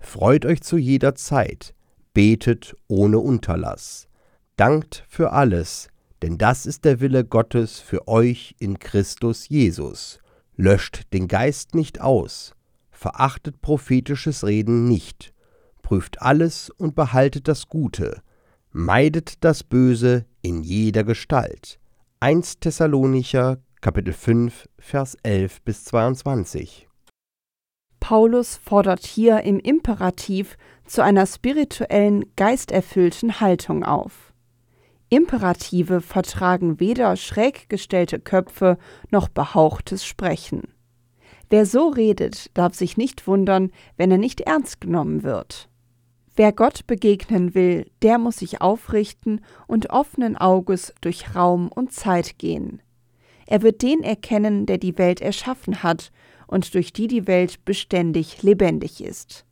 Freut 0.04 0.44
euch 0.44 0.62
zu 0.62 0.76
jeder 0.76 1.14
Zeit, 1.16 1.74
betet 2.12 2.76
ohne 2.86 3.18
Unterlass. 3.18 4.06
Dankt 4.56 5.04
für 5.08 5.32
alles, 5.32 5.88
denn 6.22 6.38
das 6.38 6.66
ist 6.66 6.84
der 6.84 7.00
Wille 7.00 7.24
Gottes 7.24 7.80
für 7.80 8.06
euch 8.06 8.54
in 8.60 8.78
Christus 8.78 9.48
Jesus. 9.48 10.20
Löscht 10.56 11.12
den 11.12 11.26
Geist 11.26 11.74
nicht 11.74 12.00
aus, 12.00 12.54
verachtet 12.92 13.60
prophetisches 13.60 14.44
Reden 14.44 14.86
nicht, 14.86 15.32
prüft 15.82 16.22
alles 16.22 16.70
und 16.70 16.94
behaltet 16.94 17.48
das 17.48 17.66
Gute, 17.66 18.22
meidet 18.70 19.42
das 19.42 19.64
Böse 19.64 20.26
in 20.42 20.62
jeder 20.62 21.02
Gestalt. 21.02 21.80
1 22.20 22.60
Thessalonicher 22.60 23.58
Kapitel 23.80 24.12
5, 24.12 24.68
Vers 24.78 25.16
11 25.24 25.62
bis 25.62 25.84
22. 25.84 26.83
Paulus 28.04 28.56
fordert 28.56 29.06
hier 29.06 29.44
im 29.44 29.58
Imperativ 29.58 30.58
zu 30.84 31.02
einer 31.02 31.24
spirituellen, 31.24 32.26
geisterfüllten 32.36 33.40
Haltung 33.40 33.82
auf. 33.82 34.34
Imperative 35.08 36.02
vertragen 36.02 36.80
weder 36.80 37.16
schräg 37.16 37.70
gestellte 37.70 38.20
Köpfe 38.20 38.76
noch 39.10 39.30
behauchtes 39.30 40.04
Sprechen. 40.04 40.64
Wer 41.48 41.64
so 41.64 41.88
redet, 41.88 42.50
darf 42.52 42.74
sich 42.74 42.98
nicht 42.98 43.26
wundern, 43.26 43.70
wenn 43.96 44.10
er 44.10 44.18
nicht 44.18 44.42
ernst 44.42 44.82
genommen 44.82 45.22
wird. 45.22 45.70
Wer 46.36 46.52
Gott 46.52 46.86
begegnen 46.86 47.54
will, 47.54 47.90
der 48.02 48.18
muss 48.18 48.36
sich 48.36 48.60
aufrichten 48.60 49.40
und 49.66 49.88
offenen 49.88 50.36
Auges 50.36 50.92
durch 51.00 51.34
Raum 51.34 51.72
und 51.74 51.94
Zeit 51.94 52.36
gehen. 52.36 52.82
Er 53.46 53.62
wird 53.62 53.80
den 53.80 54.02
erkennen, 54.02 54.66
der 54.66 54.76
die 54.76 54.98
Welt 54.98 55.22
erschaffen 55.22 55.82
hat 55.82 56.12
und 56.54 56.72
durch 56.74 56.92
die 56.92 57.08
die 57.08 57.26
Welt 57.26 57.64
beständig 57.64 58.44
lebendig 58.44 59.02
ist. 59.02 59.44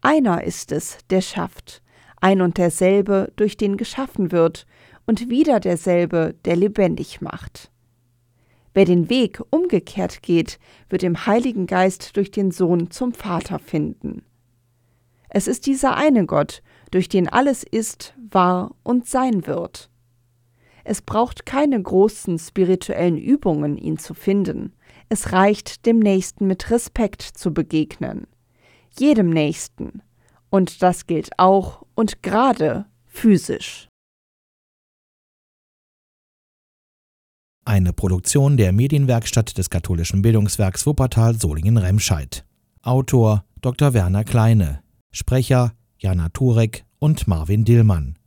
Einer 0.00 0.42
ist 0.44 0.72
es, 0.72 0.96
der 1.10 1.20
schafft, 1.20 1.82
ein 2.22 2.40
und 2.40 2.56
derselbe, 2.56 3.30
durch 3.36 3.58
den 3.58 3.76
geschaffen 3.76 4.32
wird, 4.32 4.66
und 5.04 5.28
wieder 5.28 5.60
derselbe, 5.60 6.34
der 6.46 6.56
lebendig 6.56 7.20
macht. 7.20 7.70
Wer 8.72 8.86
den 8.86 9.10
Weg 9.10 9.42
umgekehrt 9.50 10.22
geht, 10.22 10.58
wird 10.88 11.02
im 11.02 11.26
Heiligen 11.26 11.66
Geist 11.66 12.16
durch 12.16 12.30
den 12.30 12.50
Sohn 12.50 12.90
zum 12.90 13.12
Vater 13.12 13.58
finden. 13.58 14.24
Es 15.28 15.46
ist 15.46 15.66
dieser 15.66 15.98
eine 15.98 16.24
Gott, 16.24 16.62
durch 16.90 17.10
den 17.10 17.28
alles 17.28 17.62
ist, 17.62 18.14
war 18.30 18.74
und 18.82 19.06
sein 19.06 19.46
wird. 19.46 19.90
Es 20.82 21.02
braucht 21.02 21.44
keine 21.44 21.80
großen 21.80 22.38
spirituellen 22.38 23.18
Übungen, 23.18 23.76
ihn 23.76 23.98
zu 23.98 24.14
finden. 24.14 24.72
Es 25.08 25.32
reicht, 25.32 25.86
dem 25.86 25.98
Nächsten 25.98 26.46
mit 26.46 26.70
Respekt 26.70 27.22
zu 27.22 27.52
begegnen. 27.52 28.26
Jedem 28.98 29.30
Nächsten. 29.30 30.02
Und 30.50 30.82
das 30.82 31.06
gilt 31.06 31.30
auch 31.38 31.84
und 31.94 32.22
gerade 32.22 32.86
physisch. 33.06 33.88
Eine 37.64 37.92
Produktion 37.92 38.56
der 38.56 38.72
Medienwerkstatt 38.72 39.56
des 39.56 39.70
katholischen 39.70 40.20
Bildungswerks 40.20 40.84
Wuppertal 40.84 41.40
Solingen-Remscheid. 41.40 42.44
Autor 42.82 43.44
Dr. 43.60 43.94
Werner 43.94 44.24
Kleine. 44.24 44.82
Sprecher 45.12 45.72
Jana 45.96 46.30
Turek 46.30 46.84
und 46.98 47.28
Marvin 47.28 47.64
Dillmann. 47.64 48.18